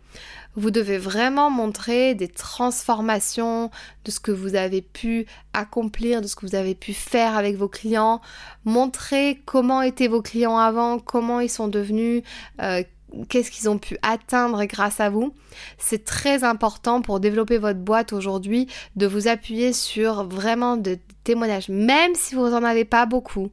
Vous 0.55 0.69
devez 0.69 0.99
vraiment 0.99 1.49
montrer 1.49 2.13
des 2.13 2.27
transformations 2.27 3.71
de 4.05 4.11
ce 4.11 4.19
que 4.19 4.31
vous 4.31 4.53
avez 4.53 4.83
pu 4.83 5.25
accomplir, 5.53 6.21
de 6.21 6.27
ce 6.27 6.35
que 6.35 6.45
vous 6.45 6.55
avez 6.55 6.75
pu 6.75 6.93
faire 6.93 7.35
avec 7.35 7.55
vos 7.55 7.67
clients. 7.67 8.21
Montrer 8.63 9.41
comment 9.45 9.81
étaient 9.81 10.07
vos 10.07 10.21
clients 10.21 10.57
avant, 10.57 10.99
comment 10.99 11.39
ils 11.39 11.49
sont 11.49 11.67
devenus, 11.69 12.21
euh, 12.61 12.83
qu'est-ce 13.29 13.51
qu'ils 13.51 13.69
ont 13.69 13.77
pu 13.77 13.97
atteindre 14.01 14.63
grâce 14.65 14.99
à 14.99 15.09
vous. 15.09 15.33
C'est 15.77 16.05
très 16.05 16.43
important 16.43 17.01
pour 17.01 17.19
développer 17.19 17.57
votre 17.57 17.79
boîte 17.79 18.13
aujourd'hui 18.13 18.67
de 18.95 19.07
vous 19.07 19.27
appuyer 19.27 19.73
sur 19.73 20.23
vraiment 20.27 20.77
de 20.77 20.97
témoignages, 21.23 21.69
même 21.69 22.15
si 22.15 22.35
vous 22.35 22.49
n'en 22.49 22.63
avez 22.63 22.85
pas 22.85 23.05
beaucoup. 23.05 23.49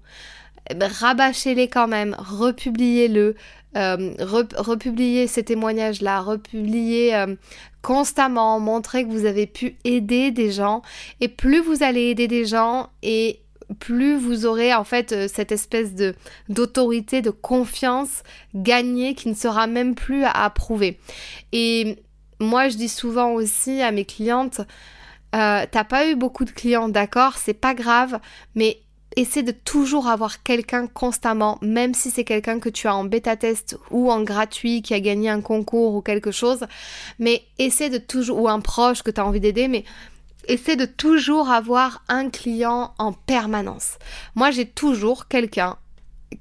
Eh 0.70 0.74
ben, 0.74 0.90
rabâchez-les 0.90 1.68
quand 1.68 1.88
même, 1.88 2.14
republiez-le, 2.18 3.34
euh, 3.76 4.14
republiez 4.18 5.26
ces 5.26 5.42
témoignages-là, 5.42 6.20
republiez 6.20 7.14
euh, 7.14 7.34
constamment, 7.82 8.60
montrez 8.60 9.04
que 9.04 9.10
vous 9.10 9.26
avez 9.26 9.46
pu 9.46 9.76
aider 9.84 10.30
des 10.30 10.50
gens. 10.50 10.82
Et 11.20 11.28
plus 11.28 11.60
vous 11.60 11.82
allez 11.82 12.02
aider 12.02 12.28
des 12.28 12.44
gens 12.44 12.90
et 13.02 13.40
plus 13.78 14.16
vous 14.16 14.46
aurez 14.46 14.74
en 14.74 14.84
fait 14.84 15.12
euh, 15.12 15.28
cette 15.32 15.52
espèce 15.52 15.92
d'autorité, 16.48 17.22
de 17.22 17.30
confiance 17.30 18.22
gagnée 18.54 19.14
qui 19.14 19.28
ne 19.28 19.34
sera 19.34 19.66
même 19.66 19.94
plus 19.94 20.24
à, 20.24 20.50
prouver. 20.50 20.98
Et 21.52 21.98
moi, 22.40 22.68
je 22.68 22.76
dis 22.76 22.88
souvent 22.88 23.32
aussi 23.32 23.82
à 23.82 23.92
mes 23.92 24.04
clientes, 24.04 24.60
euh, 25.34 25.64
t'as 25.70 25.84
pas 25.84 26.08
eu 26.08 26.16
beaucoup 26.16 26.44
de 26.44 26.50
clients, 26.50 26.88
d'accord, 26.88 27.36
c'est 27.36 27.54
pas 27.54 27.74
grave, 27.74 28.18
mais 28.54 28.80
essaie 29.16 29.42
de 29.42 29.52
toujours 29.52 30.08
avoir 30.08 30.42
quelqu'un 30.42 30.86
constamment, 30.86 31.58
même 31.62 31.94
si 31.94 32.10
c'est 32.10 32.24
quelqu'un 32.24 32.60
que 32.60 32.68
tu 32.68 32.86
as 32.86 32.94
en 32.94 33.04
bêta 33.04 33.36
test 33.36 33.78
ou 33.90 34.10
en 34.10 34.22
gratuit, 34.22 34.82
qui 34.82 34.94
a 34.94 35.00
gagné 35.00 35.28
un 35.28 35.40
concours 35.40 35.94
ou 35.94 36.00
quelque 36.00 36.30
chose, 36.30 36.66
mais 37.18 37.42
essaie 37.58 37.90
de 37.90 37.98
toujours, 37.98 38.40
ou 38.40 38.48
un 38.48 38.60
proche 38.60 39.02
que 39.02 39.10
tu 39.10 39.20
as 39.20 39.26
envie 39.26 39.40
d'aider, 39.40 39.68
mais 39.68 39.84
essaie 40.46 40.76
de 40.76 40.84
toujours 40.84 41.50
avoir 41.50 42.02
un 42.08 42.30
client 42.30 42.94
en 42.98 43.12
permanence. 43.12 43.98
Moi, 44.34 44.50
j'ai 44.50 44.66
toujours 44.66 45.28
quelqu'un 45.28 45.76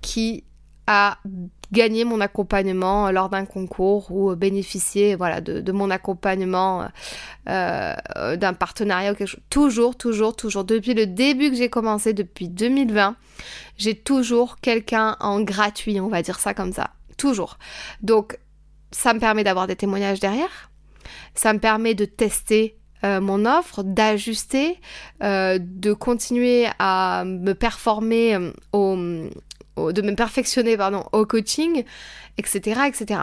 qui 0.01 0.43
à 0.91 1.19
gagner 1.71 2.03
mon 2.03 2.19
accompagnement 2.19 3.12
lors 3.12 3.29
d'un 3.29 3.45
concours 3.45 4.12
ou 4.12 4.35
bénéficier 4.35 5.13
voilà, 5.13 5.39
de, 5.39 5.71
mon 5.71 5.91
accompagnement 5.91 6.88
euh, 7.47 7.93
d'un 8.35 8.53
partenariat 8.53 9.12
ou 9.12 9.15
quelque 9.15 9.27
chose. 9.27 9.41
Toujours, 9.51 9.95
toujours, 9.95 10.35
toujours. 10.35 10.63
Depuis 10.63 10.95
le 10.95 11.05
début 11.05 11.51
que 11.51 11.55
j'ai 11.55 11.69
commencé, 11.69 12.13
depuis 12.13 12.49
2020, 12.49 13.15
j'ai 13.77 13.93
toujours 13.93 14.59
quelqu'un 14.59 15.15
en 15.19 15.41
gratuit, 15.41 15.99
on 15.99 16.07
va 16.07 16.23
dire 16.23 16.39
ça 16.39 16.55
comme 16.55 16.73
ça. 16.73 16.89
Toujours. 17.17 17.59
Donc, 18.01 18.39
ça 18.89 19.13
me 19.13 19.19
permet 19.19 19.43
d'avoir 19.43 19.67
des 19.67 19.75
témoignages 19.75 20.19
derrière. 20.19 20.71
Ça 21.35 21.53
me 21.53 21.59
permet 21.59 21.93
de 21.93 22.05
tester 22.05 22.78
euh, 23.03 23.21
mon 23.21 23.45
offre, 23.45 23.83
d'ajuster, 23.83 24.79
euh, 25.23 25.57
de 25.62 25.93
continuer 25.93 26.67
à 26.79 27.23
me 27.25 27.53
performer 27.53 28.38
au, 28.73 28.95
de 28.95 30.01
me 30.01 30.15
perfectionner 30.15 30.77
pardon, 30.77 31.05
au 31.12 31.25
coaching, 31.25 31.83
etc., 32.38 32.81
etc. 32.88 33.21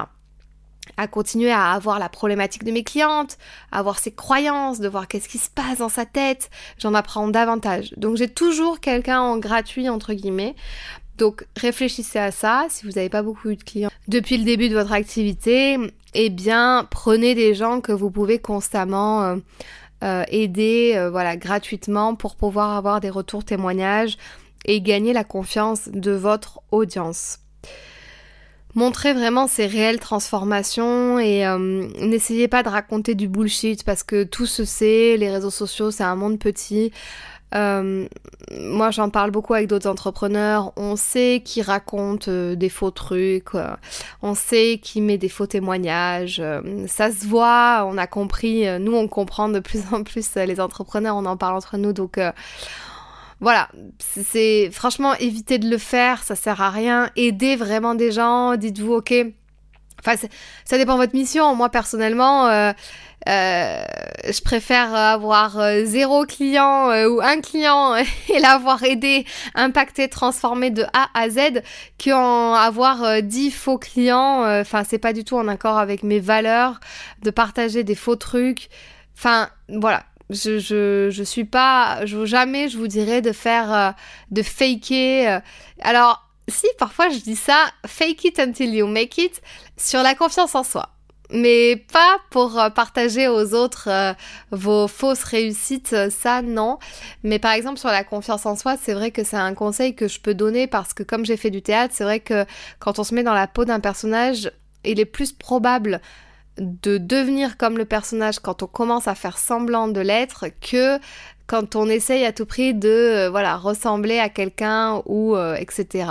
À 0.97 1.09
continuer 1.09 1.51
à 1.51 1.73
avoir 1.73 1.99
la 1.99 2.09
problématique 2.09 2.65
de 2.65 2.71
mes 2.71 2.85
clientes, 2.85 3.39
à 3.73 3.81
avoir 3.81 3.99
ses 3.99 4.13
croyances, 4.13 4.79
de 4.79 4.89
voir 4.89 5.09
qu'est-ce 5.09 5.29
qui 5.29 5.39
se 5.39 5.51
passe 5.51 5.79
dans 5.79 5.89
sa 5.89 6.07
tête, 6.07 6.49
j'en 6.79 6.95
apprends 6.95 7.29
davantage. 7.29 7.93
Donc 7.97 8.17
j'ai 8.17 8.29
toujours 8.29 8.81
quelqu'un 8.81 9.21
en 9.21 9.39
gratuit, 9.39 9.89
entre 9.89 10.15
guillemets. 10.15 10.55
Donc 11.19 11.47
réfléchissez 11.57 12.19
à 12.19 12.31
ça, 12.31 12.67
si 12.69 12.85
vous 12.85 12.93
n'avez 12.93 13.09
pas 13.09 13.23
beaucoup 13.23 13.49
de 13.49 13.63
clients 13.63 13.91
depuis 14.09 14.37
le 14.37 14.45
début 14.45 14.69
de 14.69 14.75
votre 14.75 14.93
activité, 14.93 15.79
eh 16.19 16.31
bien 16.31 16.89
prenez 16.91 17.35
des 17.35 17.55
gens 17.55 17.83
que 17.83 17.93
vous 17.93 18.11
pouvez 18.11 18.39
constamment 18.39 19.23
euh, 19.23 19.37
euh, 20.03 20.25
aider 20.29 20.95
euh, 20.97 21.37
gratuitement 21.37 22.15
pour 22.15 22.37
pouvoir 22.37 22.75
avoir 22.77 23.01
des 23.01 23.11
retours 23.11 23.45
témoignages 23.45 24.17
et 24.65 24.81
gagner 24.81 25.13
la 25.13 25.25
confiance 25.25 25.89
de 25.93 26.13
votre 26.13 26.61
audience. 26.71 27.41
Montrez 28.75 29.13
vraiment 29.13 29.47
ces 29.47 29.67
réelles 29.67 30.01
transformations 30.01 31.19
et 31.19 31.47
n'essayez 31.99 32.47
pas 32.47 32.63
de 32.63 32.69
raconter 32.69 33.15
du 33.15 33.27
bullshit 33.27 33.85
parce 33.85 34.03
que 34.03 34.25
tout 34.25 34.45
se 34.45 34.67
sait, 34.67 35.17
les 35.17 35.31
réseaux 35.31 35.51
sociaux 35.51 35.91
c'est 35.91 36.05
un 36.05 36.17
monde 36.17 36.39
petit. 36.39 36.93
Euh, 37.55 38.07
moi 38.51 38.91
j'en 38.91 39.09
parle 39.09 39.31
beaucoup 39.31 39.55
avec 39.55 39.69
d'autres 39.69 39.89
entrepreneurs, 39.89 40.73
on 40.77 40.97
sait 40.97 41.43
qui 41.45 41.63
raconte 41.63 42.27
euh, 42.29 42.57
des 42.57 42.69
faux 42.69 42.91
trucs, 42.91 43.51
on 44.23 44.35
sait 44.35 44.81
qui 44.83 45.01
met 45.01 45.17
des 45.17 45.29
faux 45.29 45.47
témoignages, 45.47 46.43
ça 46.89 47.13
se 47.13 47.25
voit, 47.27 47.87
on 47.89 47.97
a 47.99 48.07
compris, 48.07 48.67
nous 48.81 48.95
on 48.95 49.07
comprend 49.07 49.49
de 49.49 49.61
plus 49.61 49.83
en 49.93 50.03
plus 50.03 50.35
les 50.35 50.61
entrepreneurs, 50.61 51.17
on 51.17 51.25
en 51.25 51.37
parle 51.37 51.57
entre 51.57 51.77
nous 51.77 51.93
donc 51.93 52.19
voilà, 53.41 53.69
c'est 53.99 54.71
franchement 54.73 55.15
éviter 55.15 55.59
de 55.59 55.69
le 55.69 55.77
faire, 55.77 56.23
ça 56.23 56.35
sert 56.35 56.63
à 56.63 56.71
rien. 56.71 57.11
Aidez 57.17 57.57
vraiment 57.57 57.95
des 57.95 58.11
gens, 58.11 58.57
dites-vous 58.57 58.95
ok. 58.95 59.15
Enfin, 60.01 60.17
ça 60.65 60.79
dépend 60.79 60.95
de 60.95 61.01
votre 61.01 61.15
mission. 61.15 61.55
Moi 61.55 61.69
personnellement, 61.69 62.47
euh, 62.49 62.73
euh, 63.29 63.85
je 64.25 64.41
préfère 64.41 64.95
avoir 64.95 65.59
euh, 65.59 65.85
zéro 65.85 66.25
client 66.27 66.91
ou 67.07 67.21
un 67.21 67.41
client 67.41 67.95
et 68.29 68.39
l'avoir 68.41 68.83
aidé, 68.85 69.25
impacté, 69.55 70.09
transformé 70.09 70.71
de 70.71 70.85
A 70.93 71.09
à 71.15 71.29
Z 71.31 71.63
qu'en 72.03 72.55
avoir 72.55 73.23
dix 73.23 73.51
faux 73.51 73.79
clients. 73.79 74.45
Enfin, 74.61 74.85
c'est 74.89 74.99
pas 74.99 75.13
du 75.13 75.25
tout 75.25 75.37
en 75.37 75.49
accord 75.49 75.79
avec 75.79 76.03
mes 76.03 76.21
valeurs 76.21 76.81
de 77.23 77.31
partager 77.31 77.85
des 77.85 77.95
faux 77.95 78.17
trucs. 78.17 78.69
Enfin, 79.17 79.49
voilà, 79.69 80.05
je, 80.31 80.59
je, 80.59 81.09
je 81.11 81.23
suis 81.23 81.45
pas, 81.45 82.05
je, 82.05 82.25
jamais 82.25 82.69
je 82.69 82.79
vous 82.79 82.89
dirais 82.89 83.23
de 83.23 83.33
faire, 83.33 83.73
euh, 83.73 83.91
de 84.31 84.43
faker. 84.43 85.37
Euh. 85.37 85.41
Alors, 85.81 86.26
si, 86.49 86.67
parfois 86.79 87.09
je 87.09 87.19
dis 87.19 87.37
ça, 87.37 87.67
fake 87.87 88.25
it 88.25 88.39
until 88.39 88.75
you 88.75 88.87
make 88.87 89.19
it, 89.19 89.43
sur 89.77 90.03
la 90.03 90.15
confiance 90.15 90.55
en 90.55 90.63
soi. 90.63 90.91
Mais 91.31 91.85
pas 91.93 92.19
pour 92.31 92.57
euh, 92.59 92.71
partager 92.71 93.27
aux 93.27 93.53
autres 93.53 94.15
vos 94.53 94.87
fausses 94.87 95.25
réussites, 95.25 96.11
ça 96.11 96.41
non. 96.41 96.79
Mais 97.25 97.41
par 97.41 97.53
exemple 97.53 97.79
sur 97.79 97.89
la 97.89 98.05
confiance 98.05 98.47
en 98.47 98.55
soi, 98.55 98.77
c'est 98.81 98.95
vrai 98.95 99.11
que 99.11 99.25
c'est 99.25 99.37
un 99.37 99.55
conseil 99.55 99.97
que 99.97 100.07
je 100.07 100.21
peux 100.21 100.35
donner 100.35 100.69
parce 100.69 100.95
que 100.95 101.03
comme 101.03 101.25
j'ai 101.25 101.37
fait 101.37 101.51
du 101.51 101.63
théâtre, 101.63 101.95
c'est 101.97 102.05
vrai 102.05 102.21
que 102.21 102.47
quand 102.79 103.01
on 103.01 103.05
se 103.05 103.13
met 103.15 103.25
dans 103.25 103.35
la 103.35 103.49
peau 103.49 103.65
d'un 103.65 103.81
personnage, 103.81 104.53
il 104.85 105.01
est 105.01 105.05
plus 105.05 105.33
probable 105.33 106.01
de 106.59 106.99
devenir 106.99 107.57
comme 107.57 107.77
le 107.77 107.85
personnage 107.85 108.39
quand 108.39 108.63
on 108.63 108.67
commence 108.67 109.09
à 109.09 109.15
faire 109.15 109.37
semblant 109.37 109.89
de 109.89 110.01
l'être 110.01 110.47
que 110.61 110.99
quand 111.47 111.77
on 111.77 111.89
essaye 111.89 112.25
à 112.25 112.33
tout 112.33 112.47
prix 112.47 112.75
de 112.75 112.89
euh, 112.89 113.31
voilà 113.31 113.57
ressembler 113.57 114.19
à 114.19 114.29
quelqu'un 114.29 115.03
ou 115.07 115.37
euh, 115.37 115.55
etc. 115.55 116.11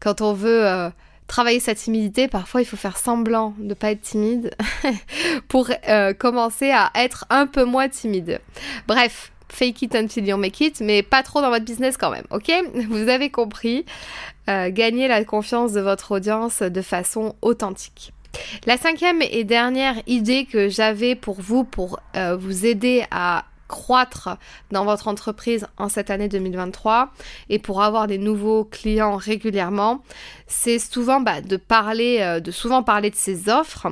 Quand 0.00 0.20
on 0.20 0.32
veut 0.32 0.66
euh, 0.66 0.90
travailler 1.26 1.60
sa 1.60 1.74
timidité, 1.74 2.28
parfois 2.28 2.60
il 2.60 2.64
faut 2.64 2.76
faire 2.76 2.98
semblant 2.98 3.54
de 3.58 3.74
pas 3.74 3.92
être 3.92 4.02
timide 4.02 4.54
pour 5.48 5.70
commencer 6.18 6.70
à 6.70 6.90
être 6.94 7.24
un 7.30 7.46
peu 7.46 7.64
moins 7.64 7.88
timide. 7.88 8.40
Bref, 8.86 9.32
fake 9.48 9.82
it 9.82 9.94
until 9.94 10.26
you 10.26 10.36
make 10.36 10.60
it, 10.60 10.80
mais 10.80 11.02
pas 11.02 11.22
trop 11.22 11.40
dans 11.40 11.50
votre 11.50 11.64
business 11.64 11.96
quand 11.96 12.10
même, 12.10 12.26
ok? 12.30 12.52
Vous 12.90 13.08
avez 13.08 13.30
compris. 13.30 13.86
gagnez 14.46 15.08
la 15.08 15.24
confiance 15.24 15.72
de 15.72 15.80
votre 15.80 16.12
audience 16.12 16.60
de 16.60 16.82
façon 16.82 17.36
authentique. 17.40 18.12
La 18.66 18.76
cinquième 18.76 19.22
et 19.22 19.44
dernière 19.44 19.94
idée 20.06 20.44
que 20.44 20.68
j'avais 20.68 21.14
pour 21.14 21.40
vous, 21.40 21.64
pour 21.64 22.00
vous 22.14 22.66
aider 22.66 23.04
à 23.10 23.44
croître 23.74 24.28
dans 24.70 24.84
votre 24.84 25.08
entreprise 25.08 25.66
en 25.78 25.88
cette 25.88 26.08
année 26.08 26.28
2023 26.28 27.10
et 27.48 27.58
pour 27.58 27.82
avoir 27.82 28.06
des 28.06 28.18
nouveaux 28.18 28.64
clients 28.64 29.16
régulièrement, 29.16 30.00
c'est 30.46 30.78
souvent 30.78 31.20
bah, 31.20 31.40
de 31.40 31.56
parler, 31.56 32.18
euh, 32.20 32.38
de 32.38 32.52
souvent 32.52 32.84
parler 32.84 33.10
de 33.10 33.16
ses 33.16 33.48
offres 33.48 33.88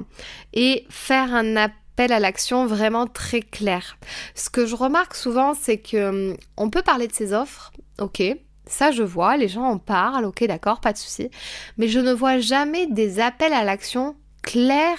et 0.52 0.86
faire 0.88 1.34
un 1.34 1.56
appel 1.56 2.12
à 2.12 2.20
l'action 2.20 2.64
vraiment 2.64 3.08
très 3.08 3.40
clair. 3.40 3.98
Ce 4.36 4.50
que 4.50 4.66
je 4.66 4.76
remarque 4.76 5.16
souvent, 5.16 5.52
c'est 5.54 5.78
que 5.78 6.30
hum, 6.30 6.36
on 6.56 6.70
peut 6.70 6.82
parler 6.82 7.08
de 7.08 7.12
ses 7.12 7.32
offres, 7.32 7.72
ok, 8.00 8.22
ça, 8.66 8.92
je 8.92 9.02
vois, 9.02 9.36
les 9.36 9.48
gens 9.48 9.64
en 9.64 9.78
parlent, 9.78 10.26
ok, 10.26 10.44
d'accord, 10.44 10.80
pas 10.80 10.92
de 10.92 10.98
souci. 10.98 11.28
Mais 11.76 11.88
je 11.88 11.98
ne 11.98 12.12
vois 12.12 12.38
jamais 12.38 12.86
des 12.86 13.18
appels 13.18 13.52
à 13.52 13.64
l'action 13.64 14.14
clair 14.42 14.96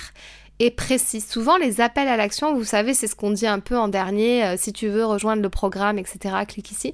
et 0.59 0.71
précis. 0.71 1.21
Souvent, 1.21 1.57
les 1.57 1.81
appels 1.81 2.07
à 2.07 2.17
l'action, 2.17 2.53
vous 2.53 2.63
savez, 2.63 2.93
c'est 2.93 3.07
ce 3.07 3.15
qu'on 3.15 3.31
dit 3.31 3.47
un 3.47 3.59
peu 3.59 3.77
en 3.77 3.87
dernier, 3.87 4.45
euh, 4.45 4.55
si 4.57 4.73
tu 4.73 4.87
veux 4.87 5.05
rejoindre 5.05 5.41
le 5.41 5.49
programme, 5.49 5.97
etc., 5.97 6.35
clique 6.47 6.71
ici. 6.71 6.93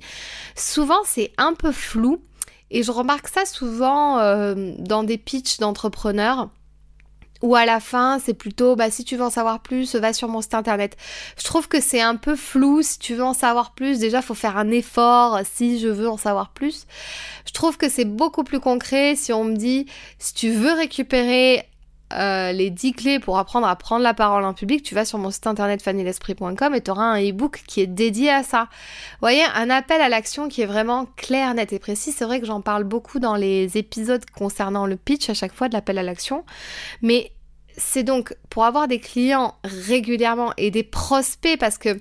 Souvent, 0.56 1.00
c'est 1.06 1.32
un 1.38 1.54
peu 1.54 1.72
flou 1.72 2.22
et 2.72 2.84
je 2.84 2.92
remarque 2.92 3.28
ça 3.28 3.46
souvent 3.46 4.20
euh, 4.20 4.74
dans 4.78 5.04
des 5.04 5.18
pitchs 5.18 5.58
d'entrepreneurs. 5.58 6.50
Ou 7.42 7.56
à 7.56 7.66
la 7.66 7.80
fin, 7.80 8.20
c'est 8.20 8.34
plutôt, 8.34 8.76
bah, 8.76 8.92
si 8.92 9.06
tu 9.06 9.16
veux 9.16 9.24
en 9.24 9.30
savoir 9.30 9.62
plus, 9.62 9.96
va 9.96 10.12
sur 10.12 10.28
mon 10.28 10.42
site 10.42 10.56
internet. 10.56 10.98
Je 11.38 11.46
trouve 11.46 11.70
que 11.70 11.80
c'est 11.80 12.02
un 12.02 12.18
peu 12.18 12.36
flou. 12.36 12.82
Si 12.82 13.00
tu 13.00 13.16
veux 13.16 13.24
en 13.24 13.34
savoir 13.34 13.72
plus, 13.72 14.00
déjà, 14.00 14.22
faut 14.22 14.34
faire 14.34 14.58
un 14.58 14.70
effort 14.72 15.40
si 15.54 15.80
je 15.80 15.88
veux 15.88 16.10
en 16.10 16.18
savoir 16.18 16.50
plus. 16.50 16.86
Je 17.48 17.54
trouve 17.54 17.78
que 17.78 17.88
c'est 17.88 18.04
beaucoup 18.04 18.44
plus 18.44 18.60
concret 18.60 19.16
si 19.16 19.32
on 19.32 19.46
me 19.46 19.56
dit, 19.56 19.86
si 20.18 20.34
tu 20.34 20.52
veux 20.52 20.74
récupérer 20.74 21.69
euh, 22.14 22.52
les 22.52 22.70
10 22.70 22.94
clés 22.94 23.20
pour 23.20 23.38
apprendre 23.38 23.68
à 23.68 23.76
prendre 23.76 24.04
la 24.04 24.14
parole 24.14 24.44
en 24.44 24.54
public, 24.54 24.84
tu 24.84 24.96
vas 24.96 25.06
sur 25.06 25.20
mon 25.20 25.32
site 25.32 25.48
internet 25.48 25.82
fannylesprit.com 25.82 26.76
et 26.76 26.82
tu 26.82 26.92
auras 26.92 27.04
un 27.04 27.22
e-book 27.22 27.62
qui 27.68 27.82
est 27.82 27.88
dédié 27.88 28.30
à 28.32 28.44
ça. 28.44 28.68
Vous 29.14 29.22
voyez, 29.22 29.44
un 29.56 29.70
appel 29.70 30.02
à 30.02 30.10
l'action 30.10 30.48
qui 30.48 30.62
est 30.62 30.66
vraiment 30.66 31.06
clair, 31.18 31.54
net 31.54 31.72
et 31.74 31.80
précis. 31.80 32.12
C'est 32.12 32.26
vrai 32.26 32.40
que 32.40 32.48
j'en 32.48 32.62
parle 32.62 32.84
beaucoup 32.84 33.20
dans 33.20 33.36
les 33.36 33.78
épisodes 33.78 34.24
concernant 34.38 34.86
le 34.86 34.96
pitch 34.96 35.30
à 35.30 35.34
chaque 35.34 35.54
fois 35.54 35.70
de 35.70 35.74
l'appel 35.74 35.98
à 35.98 36.04
l'action. 36.04 36.46
Mais 37.02 37.32
c'est 37.78 38.04
donc 38.04 38.36
pour 38.50 38.66
avoir 38.66 38.88
des 38.88 39.00
clients 39.00 39.56
régulièrement 39.64 40.54
et 40.58 40.72
des 40.72 40.84
prospects 40.84 41.58
parce 41.60 41.78
que 41.78 42.00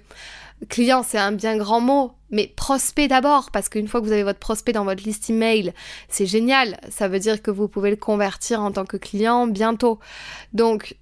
client, 0.68 1.03
c'est 1.03 1.18
un 1.18 1.33
bien 1.33 1.57
grand 1.57 1.81
mot, 1.81 2.12
mais 2.31 2.53
prospect 2.57 3.09
d'abord, 3.09 3.51
parce 3.51 3.68
qu'une 3.68 3.88
fois 3.88 4.01
que 4.01 4.07
vous 4.07 4.12
avez 4.12 4.23
votre 4.23 4.38
prospect 4.38 4.73
dans 4.73 4.85
votre 4.85 5.03
liste 5.05 5.31
email, 5.31 5.73
c'est 6.09 6.27
génial. 6.27 6.79
Ça 6.90 7.09
veut 7.09 7.18
dire 7.18 7.42
que 7.42 7.51
vous 7.51 7.68
pouvez 7.68 7.90
le 7.90 7.97
convertir 7.97 8.61
en 8.61 8.73
tant 8.73 8.85
que 8.85 8.97
client 8.97 9.47
bientôt. 9.47 9.99
Donc, 10.53 10.97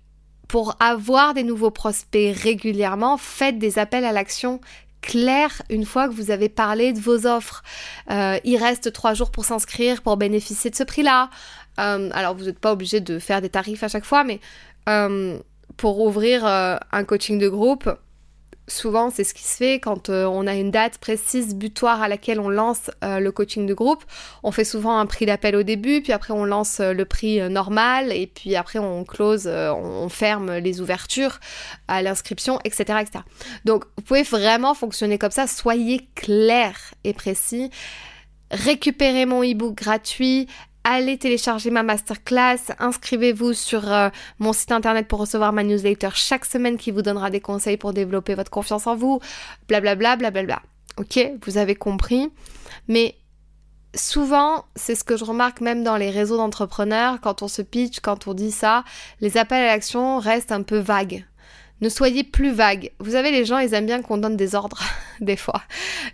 pour 0.49 0.77
avoir 0.79 1.35
des 1.35 1.42
nouveaux 1.42 1.71
prospects 1.71 2.37
régulièrement, 2.37 3.16
faites 3.16 3.59
des 3.59 3.79
appels 3.79 4.05
à 4.05 4.12
l'action 4.12 4.61
clairs 5.03 5.62
une 5.71 5.85
fois 5.85 6.09
que 6.09 6.14
vous 6.14 6.31
avez 6.31 6.49
parlé 6.49 6.92
de 6.92 7.01
vos 7.01 7.27
offres. 7.27 7.62
Euh, 8.11 8.38
il 8.45 8.57
reste 8.57 8.92
trois 8.92 9.14
jours 9.14 9.31
pour 9.31 9.45
s'inscrire, 9.45 10.03
pour 10.03 10.16
bénéficier 10.16 10.71
de 10.71 10.77
ce 10.77 10.83
prix-là. 10.83 11.31
Euh, 11.79 12.11
alors, 12.12 12.35
vous 12.35 12.45
n'êtes 12.45 12.59
pas 12.59 12.73
obligé 12.73 13.01
de 13.01 13.19
faire 13.19 13.40
des 13.40 13.49
tarifs 13.49 13.83
à 13.83 13.88
chaque 13.88 14.05
fois, 14.05 14.25
mais 14.25 14.40
euh, 14.88 15.38
pour 15.77 16.01
ouvrir 16.01 16.45
un 16.47 17.05
coaching 17.05 17.38
de 17.38 17.49
groupe, 17.49 17.90
souvent 18.68 19.11
c'est 19.11 19.24
ce 19.24 19.35
qui 19.35 19.42
se 19.42 19.57
fait 19.57 19.81
quand 19.81 20.11
euh, 20.11 20.24
on 20.24 20.46
a 20.46 20.55
une 20.55 20.70
date 20.70 20.98
précise 20.98 21.55
butoir 21.55 22.02
à 22.02 22.09
laquelle 22.09 22.40
on 22.40 22.48
lance 22.48 22.90
euh, 23.05 23.20
le 23.20 23.33
coaching 23.33 23.66
de 23.66 23.74
groupe. 23.74 24.05
On 24.42 24.50
fait 24.50 24.64
souvent 24.64 24.98
un 24.98 25.07
prix 25.07 25.26
d'appel 25.26 25.57
au 25.57 25.62
début, 25.62 26.02
puis 26.02 26.12
après 26.12 26.33
on 26.33 26.44
lance 26.44 26.81
euh, 26.81 26.92
le 26.92 27.05
prix 27.05 27.40
normal, 27.48 28.12
et 28.12 28.26
puis 28.26 28.57
après 28.57 28.79
on 28.79 29.05
close, 29.05 29.46
on 29.46 30.09
ferme 30.09 30.57
les 30.57 30.81
ouvertures 30.81 31.38
à 31.88 32.02
l'inscription, 32.02 32.59
etc., 32.64 32.98
etc. 33.00 33.24
Donc 33.64 33.85
vous 33.96 34.02
pouvez 34.02 34.22
vraiment 34.22 34.74
fonctionner 34.74 35.18
comme 35.18 35.31
ça, 35.31 35.46
soyez 35.46 36.09
clair 36.14 36.76
et 37.05 37.12
précis. 37.12 37.70
Récupérez 38.50 39.26
mon 39.26 39.42
e-book 39.42 39.74
gratuit, 39.74 40.46
allez 40.87 41.18
télécharger 41.18 41.70
ma 41.70 41.83
masterclass, 41.83 42.72
inscrivez-vous 42.79 43.53
sur 43.55 43.92
euh, 43.92 44.09
mon 44.38 44.53
site 44.53 44.70
internet 44.70 45.09
pour 45.09 45.18
recevoir 45.18 45.53
ma 45.53 45.64
newsletter 45.64 46.11
chaque 46.14 46.44
semaine 46.44 46.77
qui 46.77 46.92
vous 46.92 47.03
donnera 47.03 47.29
des 47.29 47.40
conseils 47.40 47.77
pour 47.77 47.92
développer 47.92 48.35
votre 48.35 48.51
confiance 48.51 48.87
en 48.87 48.94
vous, 48.94 49.20
blablabla, 49.66 50.16
blablabla. 50.16 50.62
Ok, 50.96 51.18
vous 51.44 51.59
avez 51.59 51.75
compris. 51.75 52.31
Mais 52.87 53.16
souvent, 53.96 54.64
c'est 54.77 54.94
ce 54.94 55.03
que 55.03 55.16
je 55.16 55.25
remarque 55.25 55.61
même 55.61 55.83
dans 55.83 55.96
les 55.96 56.11
réseaux 56.11 56.37
d'entrepreneurs, 56.37 57.20
quand 57.20 57.42
on 57.42 57.49
se 57.49 57.62
pitch, 57.62 57.99
quand 57.99 58.29
on 58.29 58.35
dit 58.35 58.53
ça, 58.53 58.85
les 59.20 59.37
appels 59.38 59.62
à 59.62 59.66
l'action 59.66 60.18
restent 60.20 60.53
un 60.53 60.62
peu 60.62 60.79
vagues. 60.79 61.27
Ne 61.83 61.91
soyez 61.91 62.25
plus 62.25 62.53
vagues. 62.53 62.91
Vous 63.01 63.12
savez, 63.12 63.31
les 63.31 63.45
gens, 63.45 63.59
ils 63.59 63.75
aiment 63.75 63.87
bien 63.87 64.01
qu'on 64.01 64.17
donne 64.17 64.37
des 64.37 64.55
ordres, 64.55 64.81
des 65.21 65.37
fois. 65.37 65.61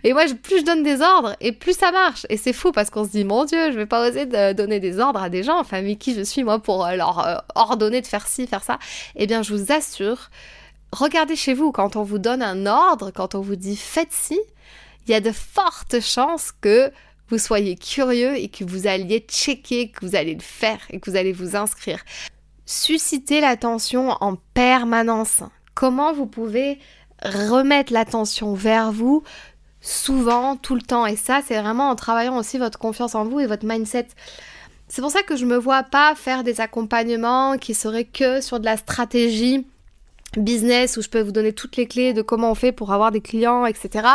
Et 0.03 0.11
moi, 0.11 0.23
plus 0.41 0.59
je 0.59 0.65
donne 0.65 0.83
des 0.83 1.01
ordres, 1.01 1.35
et 1.39 1.53
plus 1.53 1.77
ça 1.77 1.91
marche. 1.91 2.25
Et 2.29 2.35
c'est 2.35 2.51
fou 2.51 2.71
parce 2.73 2.89
qu'on 2.89 3.05
se 3.05 3.11
dit, 3.11 3.23
mon 3.23 3.45
Dieu, 3.45 3.71
je 3.71 3.77
vais 3.77 3.85
pas 3.85 4.07
oser 4.07 4.25
donner 4.53 4.81
des 4.81 4.99
ordres 4.99 5.23
à 5.23 5.29
des 5.29 5.43
gens. 5.43 5.59
Enfin, 5.59 5.81
mais 5.81 5.95
qui 5.95 6.13
je 6.15 6.21
suis, 6.21 6.43
moi, 6.43 6.59
pour 6.59 6.85
euh, 6.85 6.95
leur 6.95 7.25
euh, 7.25 7.37
ordonner 7.55 8.01
de 8.01 8.07
faire 8.07 8.27
ci, 8.27 8.45
faire 8.45 8.63
ça 8.63 8.77
Eh 9.15 9.25
bien, 9.25 9.41
je 9.41 9.53
vous 9.53 9.71
assure, 9.71 10.29
regardez 10.91 11.37
chez 11.37 11.53
vous, 11.53 11.71
quand 11.71 11.95
on 11.95 12.03
vous 12.03 12.19
donne 12.19 12.41
un 12.41 12.65
ordre, 12.65 13.11
quand 13.11 13.33
on 13.35 13.41
vous 13.41 13.55
dit 13.55 13.77
faites 13.77 14.11
ci, 14.11 14.39
il 15.07 15.11
y 15.11 15.15
a 15.15 15.21
de 15.21 15.31
fortes 15.31 16.01
chances 16.01 16.51
que 16.59 16.91
vous 17.29 17.37
soyez 17.37 17.75
curieux 17.75 18.35
et 18.35 18.49
que 18.49 18.63
vous 18.63 18.85
alliez 18.85 19.25
checker, 19.27 19.89
que 19.89 20.05
vous 20.05 20.15
allez 20.15 20.35
le 20.35 20.41
faire 20.41 20.79
et 20.89 20.99
que 20.99 21.09
vous 21.09 21.17
allez 21.17 21.31
vous 21.31 21.55
inscrire. 21.55 21.99
Suscitez 22.65 23.41
l'attention 23.41 24.11
en 24.21 24.35
permanence. 24.53 25.41
Comment 25.73 26.13
vous 26.13 26.25
pouvez 26.25 26.79
remettre 27.21 27.91
l'attention 27.91 28.53
vers 28.53 28.91
vous 28.91 29.23
souvent, 29.81 30.55
tout 30.55 30.75
le 30.75 30.81
temps? 30.81 31.05
Et 31.05 31.15
ça, 31.15 31.41
c'est 31.45 31.59
vraiment 31.59 31.89
en 31.89 31.95
travaillant 31.95 32.37
aussi 32.37 32.57
votre 32.57 32.79
confiance 32.79 33.15
en 33.15 33.25
vous 33.25 33.39
et 33.39 33.47
votre 33.47 33.65
mindset. 33.65 34.07
C'est 34.87 35.01
pour 35.01 35.11
ça 35.11 35.23
que 35.23 35.35
je 35.35 35.45
me 35.45 35.57
vois 35.57 35.83
pas 35.83 36.15
faire 36.15 36.43
des 36.43 36.61
accompagnements 36.61 37.57
qui 37.57 37.73
seraient 37.73 38.05
que 38.05 38.41
sur 38.41 38.59
de 38.59 38.65
la 38.65 38.77
stratégie 38.77 39.65
business 40.37 40.97
où 40.97 41.01
je 41.01 41.09
peux 41.09 41.21
vous 41.21 41.31
donner 41.31 41.53
toutes 41.53 41.77
les 41.77 41.87
clés 41.87 42.13
de 42.13 42.21
comment 42.21 42.51
on 42.51 42.55
fait 42.55 42.71
pour 42.71 42.93
avoir 42.93 43.11
des 43.11 43.21
clients, 43.21 43.65
etc 43.65 44.07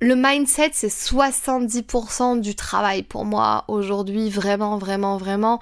le 0.00 0.14
mindset, 0.16 0.70
c'est 0.72 0.88
70% 0.88 2.40
du 2.40 2.54
travail 2.54 3.02
pour 3.02 3.26
moi 3.26 3.64
aujourd'hui, 3.68 4.30
vraiment, 4.30 4.78
vraiment, 4.78 5.18
vraiment. 5.18 5.60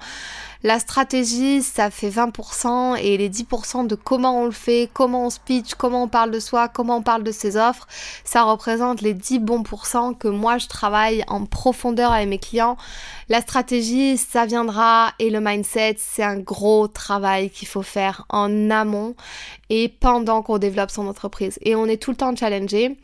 La 0.61 0.77
stratégie, 0.79 1.61
ça 1.61 1.89
fait 1.89 2.09
20% 2.09 2.97
et 2.97 3.15
les 3.15 3.29
10% 3.29 3.87
de 3.87 3.95
comment 3.95 4.41
on 4.41 4.45
le 4.45 4.51
fait, 4.51 4.89
comment 4.93 5.27
on 5.27 5.29
speech, 5.29 5.75
comment 5.75 6.03
on 6.03 6.07
parle 6.09 6.31
de 6.31 6.39
soi, 6.41 6.67
comment 6.67 6.97
on 6.97 7.01
parle 7.01 7.23
de 7.23 7.31
ses 7.31 7.55
offres, 7.55 7.87
ça 8.25 8.43
représente 8.43 9.01
les 9.01 9.13
10 9.13 9.39
bons 9.39 9.63
pourcents 9.63 10.13
que 10.13 10.27
moi 10.27 10.57
je 10.57 10.67
travaille 10.67 11.23
en 11.29 11.45
profondeur 11.45 12.11
avec 12.11 12.27
mes 12.27 12.39
clients. 12.39 12.75
La 13.29 13.39
stratégie, 13.39 14.17
ça 14.17 14.45
viendra 14.45 15.13
et 15.19 15.29
le 15.29 15.39
mindset, 15.39 15.95
c'est 15.97 16.23
un 16.23 16.37
gros 16.37 16.89
travail 16.89 17.49
qu'il 17.51 17.69
faut 17.69 17.81
faire 17.81 18.25
en 18.27 18.69
amont 18.69 19.15
et 19.69 19.87
pendant 19.87 20.41
qu'on 20.41 20.57
développe 20.57 20.91
son 20.91 21.07
entreprise. 21.07 21.57
Et 21.61 21.75
on 21.75 21.85
est 21.85 22.01
tout 22.01 22.11
le 22.11 22.17
temps 22.17 22.35
challengé. 22.35 22.97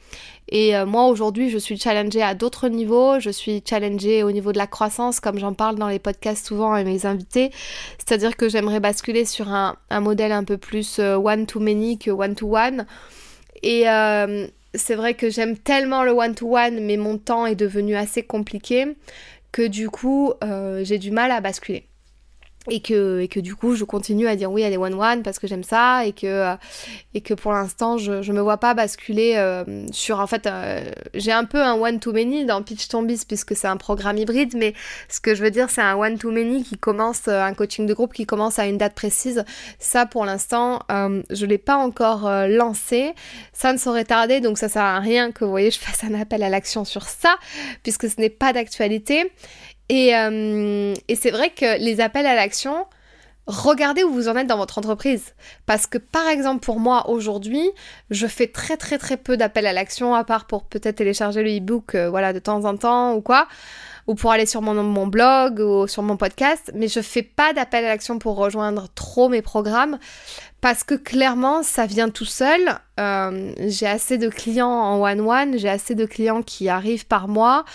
Et 0.49 0.75
euh, 0.75 0.85
moi 0.85 1.07
aujourd'hui, 1.07 1.49
je 1.49 1.57
suis 1.57 1.77
challengée 1.77 2.21
à 2.21 2.35
d'autres 2.35 2.67
niveaux. 2.69 3.19
Je 3.19 3.29
suis 3.29 3.63
challengée 3.67 4.23
au 4.23 4.31
niveau 4.31 4.51
de 4.51 4.57
la 4.57 4.67
croissance, 4.67 5.19
comme 5.19 5.39
j'en 5.39 5.53
parle 5.53 5.75
dans 5.75 5.87
les 5.87 5.99
podcasts 5.99 6.45
souvent 6.45 6.73
avec 6.73 6.85
mes 6.85 7.05
invités. 7.05 7.51
C'est-à-dire 7.97 8.37
que 8.37 8.49
j'aimerais 8.49 8.79
basculer 8.79 9.25
sur 9.25 9.49
un, 9.49 9.77
modèle 9.99 10.31
un 10.31 10.43
peu 10.43 10.57
plus 10.57 10.99
euh, 10.99 11.15
one-to-many 11.15 11.97
que 11.97 12.11
one-to-one. 12.11 12.85
Et 13.63 13.89
euh, 13.89 14.47
c'est 14.73 14.95
vrai 14.95 15.15
que 15.15 15.29
j'aime 15.29 15.57
tellement 15.57 16.03
le 16.03 16.11
one-to-one, 16.11 16.79
mais 16.81 16.97
mon 16.97 17.17
temps 17.17 17.45
est 17.45 17.55
devenu 17.55 17.95
assez 17.95 18.21
compliqué 18.23 18.95
que 19.51 19.65
du 19.65 19.89
coup, 19.89 20.33
j'ai 20.81 20.97
du 20.97 21.11
mal 21.11 21.31
à 21.31 21.39
basculer 21.39 21.87
et 22.69 22.79
que, 22.79 23.19
et 23.19 23.27
que 23.27 23.39
du 23.39 23.55
coup 23.55 23.75
je 23.75 23.83
continue 23.83 24.27
à 24.27 24.35
dire 24.35 24.51
oui 24.51 24.63
à 24.63 24.69
des 24.69 24.77
one-one 24.77 25.23
parce 25.23 25.39
que 25.39 25.47
j'aime 25.47 25.63
ça 25.63 26.05
et 26.05 26.13
que, 26.13 26.55
et 27.13 27.21
que 27.21 27.33
pour 27.33 27.51
l'instant 27.51 27.97
je, 27.97 28.21
je 28.21 28.31
me 28.31 28.41
vois 28.41 28.57
pas 28.57 28.73
basculer 28.73 29.33
euh, 29.35 29.85
sur 29.91 30.19
en 30.19 30.27
fait 30.27 30.47
euh, 30.47 30.81
j'ai 31.13 31.31
un 31.31 31.45
peu 31.45 31.61
un 31.61 31.73
one-to-many 31.73 32.45
dans 32.45 32.63
Pitch 32.63 32.87
Tombis 32.87 33.21
puisque 33.27 33.55
c'est 33.55 33.67
un 33.67 33.77
programme 33.77 34.17
hybride 34.17 34.55
mais 34.55 34.73
ce 35.09 35.19
que 35.19 35.35
je 35.35 35.43
veux 35.43 35.51
dire 35.51 35.69
c'est 35.69 35.81
un 35.81 35.95
one-to-many 35.95 36.63
qui 36.63 36.77
commence 36.77 37.27
euh, 37.27 37.41
un 37.41 37.53
coaching 37.53 37.85
de 37.85 37.93
groupe 37.93 38.13
qui 38.13 38.25
commence 38.25 38.59
à 38.59 38.65
une 38.65 38.77
date 38.77 38.95
précise. 38.95 39.43
Ça 39.79 40.05
pour 40.05 40.25
l'instant 40.25 40.81
je 40.89 41.45
l'ai 41.45 41.57
pas 41.57 41.77
encore 41.77 42.29
lancé. 42.47 43.13
Ça 43.53 43.73
ne 43.73 43.77
saurait 43.77 44.05
tarder 44.05 44.39
donc 44.39 44.57
ça 44.57 44.69
sert 44.69 44.81
à 44.81 44.99
rien 44.99 45.31
que 45.31 45.43
vous 45.43 45.51
voyez 45.51 45.71
je 45.71 45.79
fasse 45.79 46.03
un 46.03 46.19
appel 46.19 46.43
à 46.43 46.49
l'action 46.49 46.85
sur 46.85 47.03
ça 47.03 47.35
puisque 47.83 48.09
ce 48.09 48.19
n'est 48.19 48.29
pas 48.29 48.53
d'actualité 48.53 49.31
euh, 49.91 50.93
et, 51.07 51.15
c'est 51.15 51.31
vrai 51.31 51.49
que 51.49 51.79
les 51.79 52.01
appels 52.01 52.25
à 52.25 52.35
l'action, 52.35 52.85
regardez 53.47 54.03
où 54.03 54.11
vous 54.11 54.27
en 54.27 54.35
êtes 54.35 54.47
dans 54.47 54.57
votre 54.57 54.77
entreprise. 54.77 55.33
Parce 55.65 55.87
que 55.87 55.97
par 55.97 56.27
exemple 56.27 56.63
pour 56.63 56.79
moi 56.79 57.09
aujourd'hui, 57.09 57.69
je 58.09 58.27
fais 58.27 58.47
très 58.47 58.77
très 58.77 58.97
très 58.97 59.17
peu 59.17 59.37
d'appels 59.37 59.67
à 59.67 59.73
l'action, 59.73 60.15
à 60.15 60.23
part 60.23 60.45
pour 60.47 60.65
peut-être 60.65 60.97
télécharger 60.97 61.43
le 61.43 61.57
e-book 61.57 61.95
euh, 61.95 62.09
voilà, 62.09 62.33
de 62.33 62.39
temps 62.39 62.65
en 62.65 62.75
temps 62.77 63.13
ou 63.13 63.21
quoi 63.21 63.47
ou 64.07 64.15
pour 64.15 64.31
aller 64.31 64.45
sur 64.45 64.61
mon, 64.61 65.07
blog 65.07 65.59
ou 65.59 65.87
sur 65.87 66.03
mon 66.03 66.17
podcast, 66.17 66.71
mais 66.75 66.87
je 66.87 66.99
fais 67.01 67.23
pas 67.23 67.53
d'appel 67.53 67.85
à 67.85 67.89
l'action 67.89 68.19
pour 68.19 68.35
rejoindre 68.35 68.87
trop 68.93 69.29
mes 69.29 69.41
programmes 69.41 69.97
parce 70.61 70.83
que 70.83 70.95
clairement 70.95 71.63
ça 71.63 71.85
vient 71.85 72.09
tout 72.09 72.25
seul. 72.25 72.61
Euh, 72.99 73.51
j'ai 73.67 73.87
assez 73.87 74.17
de 74.17 74.29
clients 74.29 74.69
en 74.69 75.01
one-one, 75.01 75.57
j'ai 75.57 75.69
assez 75.69 75.95
de 75.95 76.05
clients 76.05 76.43
qui 76.43 76.69
arrivent 76.69 77.07
par 77.07 77.27
mois. 77.27 77.65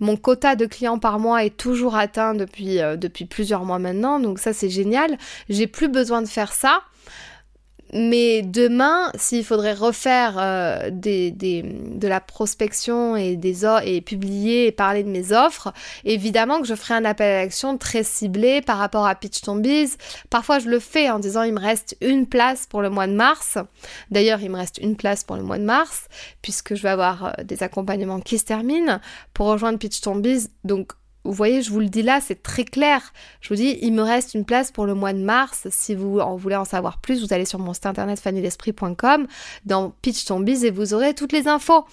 Mon 0.00 0.16
quota 0.16 0.56
de 0.56 0.66
clients 0.66 0.98
par 0.98 1.18
mois 1.18 1.44
est 1.44 1.56
toujours 1.56 1.96
atteint 1.96 2.34
depuis, 2.34 2.80
euh, 2.80 2.96
depuis 2.96 3.24
plusieurs 3.24 3.64
mois 3.64 3.78
maintenant, 3.78 4.20
donc 4.20 4.38
ça 4.38 4.52
c'est 4.52 4.70
génial. 4.70 5.18
J'ai 5.48 5.66
plus 5.66 5.88
besoin 5.88 6.22
de 6.22 6.28
faire 6.28 6.52
ça. 6.52 6.82
Mais 7.92 8.42
demain, 8.42 9.10
s'il 9.14 9.44
faudrait 9.44 9.74
refaire 9.74 10.36
euh, 10.38 10.90
de 10.90 12.06
la 12.06 12.20
prospection 12.20 13.16
et, 13.16 13.36
publier 14.00 14.66
et 14.66 14.72
parler 14.72 15.04
de 15.04 15.08
mes 15.08 15.32
offres, 15.32 15.72
évidemment 16.04 16.60
que 16.60 16.66
je 16.66 16.74
ferai 16.74 16.94
un 16.94 17.04
appel 17.04 17.32
à 17.32 17.42
l'action 17.42 17.78
très 17.78 18.02
ciblé 18.02 18.60
par 18.60 18.78
rapport 18.78 19.06
à 19.06 19.14
Pitch 19.14 19.40
Ton 19.40 19.56
Biz. 19.56 19.98
Parfois, 20.30 20.58
je 20.58 20.68
le 20.68 20.80
fais 20.80 21.10
en 21.10 21.18
disant 21.18 21.42
il 21.42 21.54
me 21.54 21.60
reste 21.60 21.96
une 22.00 22.26
place 22.26 22.66
pour 22.66 22.82
le 22.82 22.90
mois 22.90 23.06
de 23.06 23.14
mars. 23.14 23.58
D'ailleurs, 24.10 24.40
il 24.40 24.50
me 24.50 24.56
reste 24.56 24.78
une 24.78 24.96
place 24.96 25.24
pour 25.24 25.36
le 25.36 25.42
mois 25.42 25.58
de 25.58 25.64
mars, 25.64 26.08
puisque 26.42 26.74
je 26.74 26.82
vais 26.82 26.90
avoir 26.90 27.24
euh, 27.26 27.44
des 27.44 27.62
accompagnements 27.62 28.20
qui 28.20 28.38
se 28.38 28.44
terminent 28.44 29.00
pour 29.32 29.46
rejoindre 29.46 29.78
Pitch 29.78 30.00
Ton 30.00 30.16
Biz. 30.16 30.50
Donc, 30.64 30.92
vous 31.26 31.32
voyez, 31.32 31.62
je 31.62 31.70
vous 31.70 31.80
le 31.80 31.88
dis 31.88 32.02
là, 32.02 32.20
c'est 32.20 32.42
très 32.42 32.64
clair. 32.64 33.12
Je 33.40 33.48
vous 33.48 33.56
dis, 33.56 33.78
il 33.82 33.92
me 33.92 34.02
reste 34.02 34.34
une 34.34 34.44
place 34.44 34.70
pour 34.70 34.86
le 34.86 34.94
mois 34.94 35.12
de 35.12 35.18
mars. 35.18 35.66
Si 35.70 35.94
vous 35.94 36.20
en 36.20 36.36
voulez 36.36 36.56
en 36.56 36.64
savoir 36.64 36.98
plus, 36.98 37.22
vous 37.24 37.32
allez 37.32 37.44
sur 37.44 37.58
mon 37.58 37.74
site 37.74 37.86
internet 37.86 38.18
fannylesprit.com 38.20 39.26
dans 39.64 39.90
Pitch 40.02 40.24
ton 40.24 40.44
et 40.46 40.70
vous 40.70 40.94
aurez 40.94 41.14
toutes 41.14 41.32
les 41.32 41.48
infos. 41.48 41.84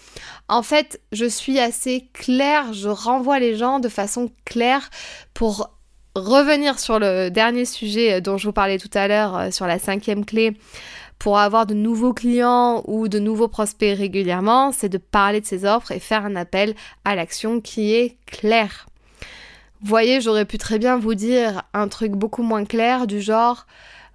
En 0.48 0.64
fait, 0.64 1.02
je 1.12 1.26
suis 1.26 1.60
assez 1.60 2.08
claire, 2.14 2.74
je 2.74 2.90
renvoie 2.90 3.40
les 3.40 3.56
gens 3.56 3.80
de 3.80 3.90
façon 3.90 4.32
claire 4.46 4.90
pour 5.34 5.72
revenir 6.16 6.80
sur 6.80 7.00
le 7.00 7.30
dernier 7.30 7.66
sujet 7.66 8.22
dont 8.22 8.38
je 8.38 8.48
vous 8.48 8.54
parlais 8.54 8.78
tout 8.78 8.92
à 8.94 9.08
l'heure, 9.08 9.36
euh, 9.36 9.52
sur 9.52 9.66
la 9.66 9.80
cinquième 9.80 10.26
clé 10.26 10.56
pour 11.18 11.40
avoir 11.40 11.66
de 11.66 11.74
nouveaux 11.74 12.14
clients 12.14 12.84
ou 12.86 13.08
de 13.08 13.18
nouveaux 13.18 13.48
prospects 13.48 13.98
régulièrement, 13.98 14.74
c'est 14.74 14.90
de 14.90 14.98
parler 14.98 15.40
de 15.40 15.46
ses 15.46 15.64
offres 15.64 15.92
et 15.92 16.00
faire 16.00 16.26
un 16.26 16.36
appel 16.36 16.76
à 17.06 17.16
l'action 17.16 17.62
qui 17.62 17.94
est 17.94 18.18
clair 18.26 18.88
voyez, 19.90 20.22
j'aurais 20.22 20.46
pu 20.46 20.58
très 20.58 20.80
bien 20.80 20.98
vous 20.98 21.16
dire 21.16 21.64
un 21.74 21.88
truc 21.88 22.12
beaucoup 22.12 22.44
moins 22.44 22.66
clair 22.66 23.08
du 23.08 23.22
genre 23.22 23.66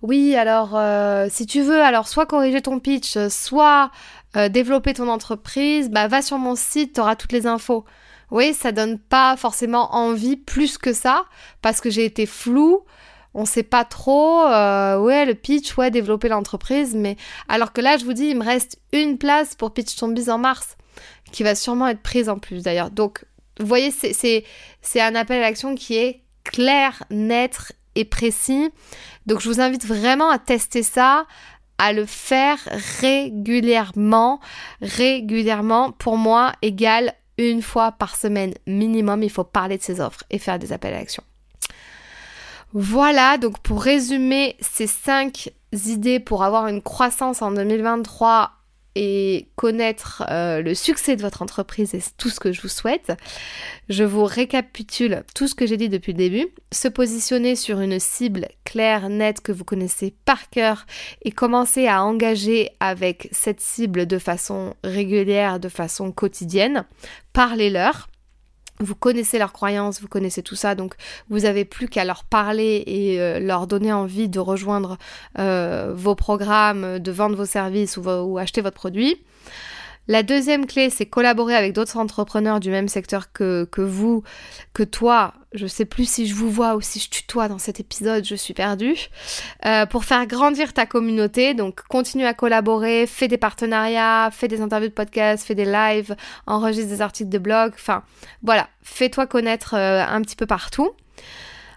oui, 0.00 0.36
alors 0.36 0.76
euh, 0.76 1.26
si 1.28 1.44
tu 1.44 1.60
veux, 1.60 1.80
alors 1.82 2.06
soit 2.06 2.26
corriger 2.26 2.62
ton 2.62 2.78
pitch, 2.78 3.18
soit 3.28 3.90
euh, 4.36 4.48
développer 4.48 4.94
ton 4.94 5.08
entreprise, 5.08 5.90
bah 5.90 6.06
va 6.06 6.22
sur 6.22 6.38
mon 6.38 6.54
site, 6.54 6.94
tu 6.94 7.00
auras 7.00 7.16
toutes 7.16 7.32
les 7.32 7.46
infos. 7.46 7.84
Oui, 8.30 8.54
ça 8.54 8.72
donne 8.72 8.98
pas 8.98 9.36
forcément 9.36 9.94
envie 9.96 10.36
plus 10.36 10.78
que 10.78 10.92
ça 10.92 11.24
parce 11.62 11.80
que 11.80 11.90
j'ai 11.90 12.04
été 12.04 12.26
flou. 12.26 12.84
On 13.34 13.44
sait 13.44 13.62
pas 13.62 13.84
trop, 13.84 14.42
euh, 14.46 14.98
ouais, 14.98 15.24
le 15.26 15.34
pitch, 15.34 15.76
ouais, 15.76 15.90
développer 15.90 16.28
l'entreprise, 16.28 16.94
mais 16.94 17.16
alors 17.48 17.72
que 17.72 17.80
là, 17.80 17.96
je 17.96 18.04
vous 18.04 18.12
dis, 18.12 18.26
il 18.28 18.38
me 18.38 18.44
reste 18.44 18.78
une 18.92 19.18
place 19.18 19.54
pour 19.54 19.72
pitch 19.72 19.96
ton 19.96 20.08
biz 20.08 20.30
en 20.30 20.38
mars, 20.38 20.76
qui 21.32 21.42
va 21.42 21.54
sûrement 21.54 21.88
être 21.88 22.02
prise 22.02 22.28
en 22.28 22.38
plus 22.38 22.62
d'ailleurs. 22.62 22.90
Donc, 22.90 23.24
vous 23.58 23.66
voyez, 23.66 23.90
c'est 23.90 25.00
un 25.00 25.14
appel 25.14 25.38
à 25.38 25.42
l'action 25.42 25.74
qui 25.74 25.96
est 25.96 26.22
clair, 26.44 27.04
net 27.10 27.72
et 27.94 28.04
précis. 28.04 28.70
Donc 29.26 29.40
je 29.40 29.48
vous 29.48 29.60
invite 29.60 29.84
vraiment 29.84 30.30
à 30.30 30.38
tester 30.38 30.82
ça, 30.82 31.26
à 31.78 31.92
le 31.92 32.06
faire 32.06 32.58
régulièrement. 33.00 34.40
Régulièrement, 34.80 35.92
pour 35.92 36.16
moi, 36.16 36.52
égale 36.62 37.14
une 37.36 37.62
fois 37.62 37.92
par 37.92 38.16
semaine 38.16 38.54
minimum, 38.66 39.22
il 39.22 39.30
faut 39.30 39.44
parler 39.44 39.78
de 39.78 39.82
ses 39.82 40.00
offres 40.00 40.24
et 40.30 40.38
faire 40.38 40.58
des 40.58 40.72
appels 40.72 40.94
à 40.94 40.98
l'action. 40.98 41.22
Voilà, 42.72 43.38
donc 43.38 43.60
pour 43.60 43.82
résumer 43.82 44.56
ces 44.60 44.86
cinq 44.86 45.50
idées 45.72 46.20
pour 46.20 46.42
avoir 46.44 46.66
une 46.66 46.82
croissance 46.82 47.40
en 47.40 47.52
2023 47.52 48.57
et 48.94 49.48
connaître 49.56 50.24
euh, 50.30 50.62
le 50.62 50.74
succès 50.74 51.16
de 51.16 51.22
votre 51.22 51.42
entreprise 51.42 51.94
et 51.94 52.02
tout 52.16 52.28
ce 52.30 52.40
que 52.40 52.52
je 52.52 52.62
vous 52.62 52.68
souhaite, 52.68 53.12
je 53.88 54.04
vous 54.04 54.24
récapitule 54.24 55.24
tout 55.34 55.46
ce 55.46 55.54
que 55.54 55.66
j'ai 55.66 55.76
dit 55.76 55.88
depuis 55.88 56.12
le 56.12 56.18
début. 56.18 56.48
Se 56.72 56.88
positionner 56.88 57.56
sur 57.56 57.80
une 57.80 57.98
cible 57.98 58.48
claire, 58.64 59.08
nette, 59.08 59.40
que 59.40 59.52
vous 59.52 59.64
connaissez 59.64 60.14
par 60.24 60.50
cœur 60.50 60.86
et 61.22 61.30
commencer 61.30 61.86
à 61.86 62.04
engager 62.04 62.70
avec 62.80 63.28
cette 63.32 63.60
cible 63.60 64.06
de 64.06 64.18
façon 64.18 64.74
régulière, 64.82 65.60
de 65.60 65.68
façon 65.68 66.12
quotidienne. 66.12 66.84
Parlez-leur 67.32 68.08
vous 68.80 68.94
connaissez 68.94 69.38
leurs 69.38 69.52
croyances, 69.52 70.00
vous 70.00 70.08
connaissez 70.08 70.42
tout 70.42 70.54
ça, 70.54 70.74
donc 70.74 70.94
vous 71.28 71.40
n'avez 71.40 71.64
plus 71.64 71.88
qu'à 71.88 72.04
leur 72.04 72.24
parler 72.24 72.82
et 72.86 73.20
euh, 73.20 73.40
leur 73.40 73.66
donner 73.66 73.92
envie 73.92 74.28
de 74.28 74.40
rejoindre 74.40 74.98
euh, 75.38 75.92
vos 75.94 76.14
programmes, 76.14 76.98
de 76.98 77.12
vendre 77.12 77.36
vos 77.36 77.44
services 77.44 77.96
ou 77.96 78.38
acheter 78.38 78.60
votre 78.60 78.76
produit. 78.76 79.22
La 80.08 80.22
deuxième 80.22 80.66
clé, 80.66 80.88
c'est 80.88 81.04
collaborer 81.04 81.54
avec 81.54 81.74
d'autres 81.74 81.98
entrepreneurs 81.98 82.60
du 82.60 82.70
même 82.70 82.88
secteur 82.88 83.30
que, 83.30 83.68
vous, 83.76 84.22
que 84.72 84.82
toi. 84.82 85.34
Je 85.52 85.66
sais 85.66 85.84
plus 85.84 86.08
si 86.08 86.26
je 86.26 86.34
vous 86.34 86.50
vois 86.50 86.76
ou 86.76 86.80
si 86.80 86.98
je 86.98 87.10
tutoie 87.10 87.48
dans 87.48 87.58
cet 87.58 87.78
épisode, 87.78 88.24
je 88.24 88.34
suis 88.34 88.54
perdue. 88.54 88.96
Euh, 89.66 89.84
pour 89.84 90.04
faire 90.04 90.26
grandir 90.26 90.72
ta 90.72 90.86
communauté, 90.86 91.52
donc 91.52 91.82
continue 91.88 92.24
à 92.24 92.32
collaborer, 92.32 93.06
fais 93.06 93.28
des 93.28 93.36
partenariats, 93.36 94.30
fais 94.32 94.48
des 94.48 94.62
interviews 94.62 94.88
de 94.88 94.94
podcast, 94.94 95.46
fais 95.46 95.54
des 95.54 95.66
lives, 95.66 96.16
enregistre 96.46 96.88
des 96.88 97.02
articles 97.02 97.30
de 97.30 97.38
blog, 97.38 97.72
enfin 97.74 98.02
voilà, 98.42 98.68
fais-toi 98.82 99.26
connaître 99.26 99.74
euh, 99.74 100.02
un 100.02 100.22
petit 100.22 100.36
peu 100.36 100.46
partout. 100.46 100.90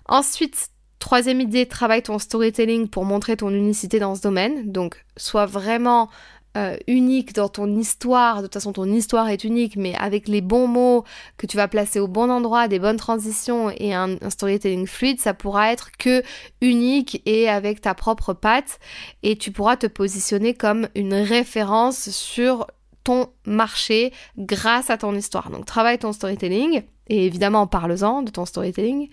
Ensuite, 0.07 0.69
Troisième 1.01 1.41
idée, 1.41 1.65
travaille 1.65 2.03
ton 2.03 2.19
storytelling 2.19 2.87
pour 2.87 3.05
montrer 3.05 3.35
ton 3.35 3.49
unicité 3.49 3.97
dans 3.97 4.13
ce 4.13 4.21
domaine. 4.21 4.71
Donc, 4.71 5.03
sois 5.17 5.47
vraiment 5.47 6.11
euh, 6.57 6.75
unique 6.87 7.33
dans 7.33 7.47
ton 7.47 7.77
histoire, 7.77 8.37
de 8.37 8.41
toute 8.43 8.55
façon 8.55 8.73
ton 8.73 8.91
histoire 8.91 9.29
est 9.29 9.45
unique, 9.45 9.77
mais 9.77 9.95
avec 9.95 10.27
les 10.27 10.41
bons 10.41 10.67
mots 10.67 11.05
que 11.37 11.47
tu 11.47 11.55
vas 11.55 11.69
placer 11.69 12.01
au 12.01 12.09
bon 12.09 12.29
endroit, 12.29 12.67
des 12.67 12.77
bonnes 12.77 12.97
transitions 12.97 13.71
et 13.77 13.93
un, 13.93 14.17
storytelling 14.29 14.85
fluide, 14.85 15.21
ça 15.21 15.33
pourra 15.33 15.71
être 15.71 15.91
que 15.97 16.23
unique 16.59 17.21
et 17.25 17.47
avec 17.47 17.79
ta 17.79 17.93
propre 17.93 18.33
patte 18.33 18.79
et 19.23 19.37
tu 19.37 19.51
pourras 19.51 19.77
te 19.77 19.87
positionner 19.87 20.53
comme 20.53 20.89
une 20.93 21.13
référence 21.13 22.09
sur 22.09 22.67
ton 23.05 23.29
marché 23.45 24.11
grâce 24.37 24.89
à 24.89 24.97
ton 24.97 25.15
histoire. 25.15 25.51
Donc 25.51 25.65
travaille 25.65 25.99
ton 25.99 26.11
storytelling. 26.11 26.83
Et 27.07 27.25
évidemment, 27.25 27.67
parle-en 27.67 28.21
de 28.21 28.31
ton 28.31 28.45
storytelling. 28.45 29.09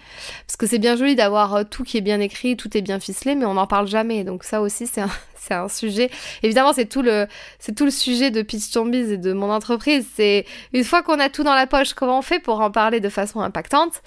Parce 0.47 0.57
que 0.57 0.67
c'est 0.67 0.79
bien 0.79 0.95
joli 0.95 1.17
d'avoir 1.17 1.55
euh, 1.55 1.65
tout 1.65 1.83
qui 1.83 1.97
est 1.97 2.03
bien 2.03 2.21
écrit, 2.21 2.57
tout 2.57 2.77
est 2.77 2.83
bien 2.83 3.01
ficelé, 3.01 3.35
mais 3.35 3.45
on 3.45 3.55
n'en 3.55 3.67
parle 3.67 3.89
jamais. 3.89 4.23
Donc 4.23 4.45
ça 4.45 4.61
aussi, 4.61 4.87
c'est 4.87 5.01
un, 5.01 5.11
c'est 5.49 5.55
un 5.55 5.69
sujet. 5.69 6.11
Évidemment, 6.43 6.73
c'est 6.73 6.87
tout 6.87 7.03
le, 7.03 7.27
sujet 7.91 8.31
de 8.31 8.43
Pitch 8.43 8.71
Tombies 8.71 9.13
et 9.13 9.17
de 9.17 9.33
mon 9.33 9.51
entreprise. 9.51 10.07
C'est 10.15 10.45
une 10.73 10.85
fois 10.85 11.03
qu'on 11.03 11.19
a 11.19 11.29
tout 11.29 11.43
dans 11.43 11.55
la 11.55 11.67
poche, 11.67 11.95
comment 11.95 12.19
on 12.19 12.23
fait 12.23 12.39
pour 12.39 12.61
en 12.61 12.71
parler 12.71 13.01
de 13.01 13.09
façon 13.09 13.41
impactante? 13.41 14.03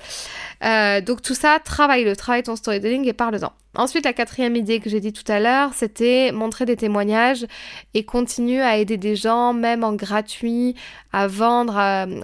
Euh, 0.64 1.02
donc 1.02 1.22
tout 1.22 1.36
ça, 1.36 1.60
travaille-le, 1.64 2.16
travaille 2.16 2.44
ton 2.44 2.56
storytelling 2.56 3.08
et 3.08 3.14
parle-en. 3.14 3.52
Ensuite, 3.74 4.04
la 4.04 4.12
quatrième 4.12 4.58
idée 4.58 4.82
que 4.82 4.90
j'ai 4.90 5.00
dit 5.00 5.14
tout 5.14 5.30
à 5.32 5.40
l'heure, 5.40 5.72
c'était 5.74 6.34
montrer 6.34 6.66
des 6.66 6.76
témoignages 6.76 7.46
et 7.94 8.04
continuer 8.04 8.62
à 8.62 8.78
aider 8.78 8.98
des 8.98 9.16
gens, 9.16 9.54
même 9.54 9.86
en 9.86 9.94
gratuit, 9.94 10.76
à 11.14 11.28
vendre, 11.28 11.76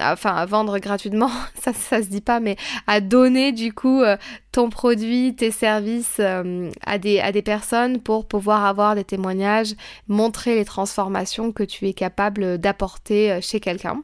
enfin 0.02 0.36
à 0.36 0.46
vendre 0.46 0.78
gratuitement, 0.80 1.32
ça, 1.56 1.72
ça 1.72 2.02
se 2.04 2.08
dit 2.08 2.20
pas, 2.20 2.42
mais 2.42 2.58
à 2.86 3.00
donner 3.00 3.54
du 3.54 3.72
coup 3.72 4.02
euh, 4.02 4.18
ton 4.58 4.72
produit, 4.72 5.36
tes 5.36 5.52
services 5.52 6.18
euh, 6.20 6.72
à, 6.84 6.98
des, 6.98 7.20
à 7.20 7.32
des 7.32 7.44
personnes 7.44 8.02
pour 8.02 8.28
pouvoir 8.28 8.66
avoir 8.66 8.96
des 8.96 9.04
témoignages, 9.04 9.76
montrer 10.08 10.56
les 10.56 10.66
transformations 10.66 11.52
que 11.52 11.62
tu 11.62 11.88
es 11.88 11.94
capable 11.94 12.58
d'apporter 12.58 13.32
euh, 13.32 13.40
chez 13.40 13.60
quelqu'un. 13.60 14.02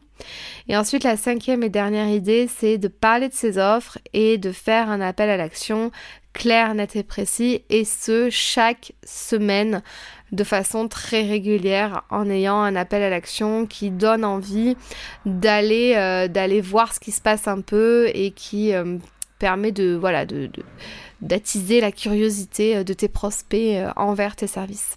Et 0.68 0.78
ensuite, 0.78 1.04
la 1.04 1.18
cinquième 1.18 1.63
et 1.63 1.70
dernière 1.70 2.08
idée, 2.08 2.48
c'est 2.48 2.78
de 2.78 2.88
parler 2.88 3.30
de 3.30 3.34
ses 3.34 3.58
offres 3.58 3.98
et 4.13 4.38
de 4.38 4.52
faire 4.52 4.92
un 4.92 5.02
appel 5.02 5.28
à 5.32 5.38
l'action 5.38 5.89
clair, 6.34 6.76
net 6.76 6.96
et 6.96 7.04
précis, 7.04 7.63
et 7.72 7.84
ce, 7.84 8.30
chaque 8.30 8.92
semaine 9.04 9.82
de 10.34 10.44
façon 10.44 10.88
très 10.88 11.24
régulière 11.24 12.04
en 12.12 12.30
ayant 12.30 12.62
un 12.62 12.76
appel 12.76 13.02
à 13.02 13.10
l'action 13.10 13.66
qui 13.66 13.89
donne 13.89 14.24
envie 14.24 14.76
d'aller 15.26 15.94
euh, 15.96 16.62
voir 16.63 16.94
ce 16.94 17.00
qui 17.00 17.12
se 17.12 17.22
passe 17.22 17.48
un 17.48 17.62
peu 17.62 18.12
et 18.13 18.32
qui 18.32 18.72
permet 19.43 19.73
de 19.73 19.93
voilà 19.93 20.25
de 20.25 20.49
d'attiser 21.19 21.82
la 21.82 21.91
curiosité 21.91 22.77
euh, 22.77 22.84
de 22.86 22.93
tes 22.93 23.10
prospects 23.10 23.77
envers 23.97 24.38
tes 24.38 24.47
services. 24.47 24.95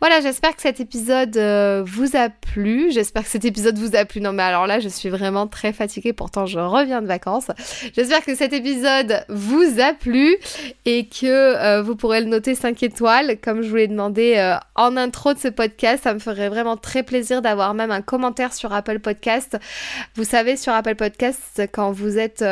Voilà, 0.00 0.20
j'espère 0.20 0.54
que 0.54 0.62
cet 0.62 0.80
épisode 0.80 1.36
euh, 1.36 1.82
vous 1.86 2.16
a 2.16 2.28
plu. 2.28 2.90
J'espère 2.90 3.24
que 3.24 3.28
cet 3.28 3.44
épisode 3.44 3.78
vous 3.78 3.96
a 3.96 4.04
plu. 4.04 4.20
Non, 4.20 4.32
mais 4.32 4.42
alors 4.42 4.66
là, 4.66 4.80
je 4.80 4.88
suis 4.88 5.08
vraiment 5.08 5.46
très 5.46 5.72
fatiguée. 5.72 6.12
Pourtant, 6.12 6.46
je 6.46 6.58
reviens 6.58 7.02
de 7.02 7.06
vacances. 7.06 7.48
J'espère 7.94 8.24
que 8.24 8.34
cet 8.34 8.52
épisode 8.52 9.24
vous 9.28 9.80
a 9.80 9.92
plu 9.92 10.36
et 10.84 11.06
que 11.06 11.26
euh, 11.26 11.82
vous 11.82 11.96
pourrez 11.96 12.20
le 12.20 12.26
noter 12.26 12.54
5 12.54 12.82
étoiles, 12.82 13.38
comme 13.42 13.62
je 13.62 13.68
vous 13.68 13.76
l'ai 13.76 13.88
demandé 13.88 14.34
euh, 14.36 14.56
en 14.74 14.96
intro 14.96 15.34
de 15.34 15.38
ce 15.38 15.48
podcast. 15.48 16.04
Ça 16.04 16.14
me 16.14 16.18
ferait 16.18 16.48
vraiment 16.48 16.76
très 16.76 17.02
plaisir 17.02 17.42
d'avoir 17.42 17.74
même 17.74 17.90
un 17.90 18.02
commentaire 18.02 18.52
sur 18.52 18.72
Apple 18.72 19.00
Podcast. 19.00 19.58
Vous 20.14 20.24
savez, 20.24 20.56
sur 20.56 20.72
Apple 20.72 20.94
Podcast, 20.94 21.62
quand 21.72 21.92
vous 21.92 22.18
êtes 22.18 22.44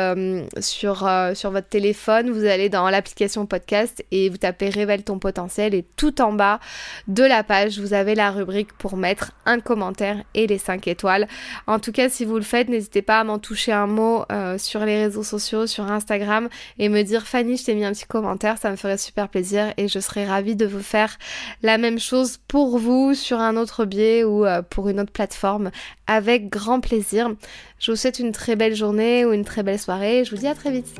sur, 0.59 1.09
sur 1.33 1.51
votre 1.51 1.69
téléphone, 1.69 2.29
vous 2.31 2.45
allez 2.45 2.69
dans 2.69 2.89
l'application 2.89 3.45
podcast 3.45 4.03
et 4.11 4.29
vous 4.29 4.37
tapez 4.37 4.69
Révèle 4.69 5.03
ton 5.03 5.19
potentiel 5.19 5.73
et 5.73 5.83
tout 5.95 6.21
en 6.21 6.33
bas, 6.33 6.59
de 7.07 7.23
la 7.23 7.43
page, 7.43 7.79
vous 7.79 7.93
avez 7.93 8.15
la 8.15 8.31
rubrique 8.31 8.73
pour 8.73 8.97
mettre 8.97 9.31
un 9.45 9.59
commentaire 9.59 10.23
et 10.33 10.47
les 10.47 10.57
5 10.57 10.87
étoiles. 10.87 11.27
En 11.67 11.79
tout 11.79 11.91
cas, 11.91 12.09
si 12.09 12.25
vous 12.25 12.35
le 12.35 12.41
faites, 12.41 12.69
n'hésitez 12.69 13.01
pas 13.01 13.19
à 13.19 13.23
m'en 13.23 13.39
toucher 13.39 13.71
un 13.71 13.87
mot 13.87 14.23
euh, 14.31 14.57
sur 14.57 14.85
les 14.85 15.03
réseaux 15.03 15.23
sociaux, 15.23 15.67
sur 15.67 15.91
Instagram 15.91 16.49
et 16.79 16.89
me 16.89 17.03
dire 17.03 17.27
Fanny, 17.27 17.57
je 17.57 17.65
t'ai 17.65 17.75
mis 17.75 17.85
un 17.85 17.91
petit 17.91 18.05
commentaire, 18.05 18.57
ça 18.57 18.71
me 18.71 18.75
ferait 18.75 18.97
super 18.97 19.29
plaisir 19.29 19.73
et 19.77 19.87
je 19.87 19.99
serais 19.99 20.25
ravie 20.25 20.55
de 20.55 20.65
vous 20.65 20.81
faire 20.81 21.17
la 21.61 21.77
même 21.77 21.99
chose 21.99 22.37
pour 22.47 22.77
vous 22.77 23.13
sur 23.13 23.39
un 23.39 23.57
autre 23.57 23.85
biais 23.85 24.23
ou 24.23 24.45
euh, 24.45 24.61
pour 24.61 24.89
une 24.89 24.99
autre 24.99 25.11
plateforme 25.11 25.71
avec 26.07 26.49
grand 26.49 26.79
plaisir. 26.79 27.31
Je 27.79 27.91
vous 27.91 27.97
souhaite 27.97 28.19
une 28.19 28.31
très 28.31 28.55
belle 28.55 28.75
journée 28.75 29.25
ou 29.25 29.33
une 29.33 29.45
très 29.45 29.63
belle 29.63 29.79
soirée. 29.79 30.23
Je 30.25 30.31
vous 30.31 30.37
dis 30.37 30.47
à 30.47 30.55
très 30.55 30.71
vite. 30.71 30.99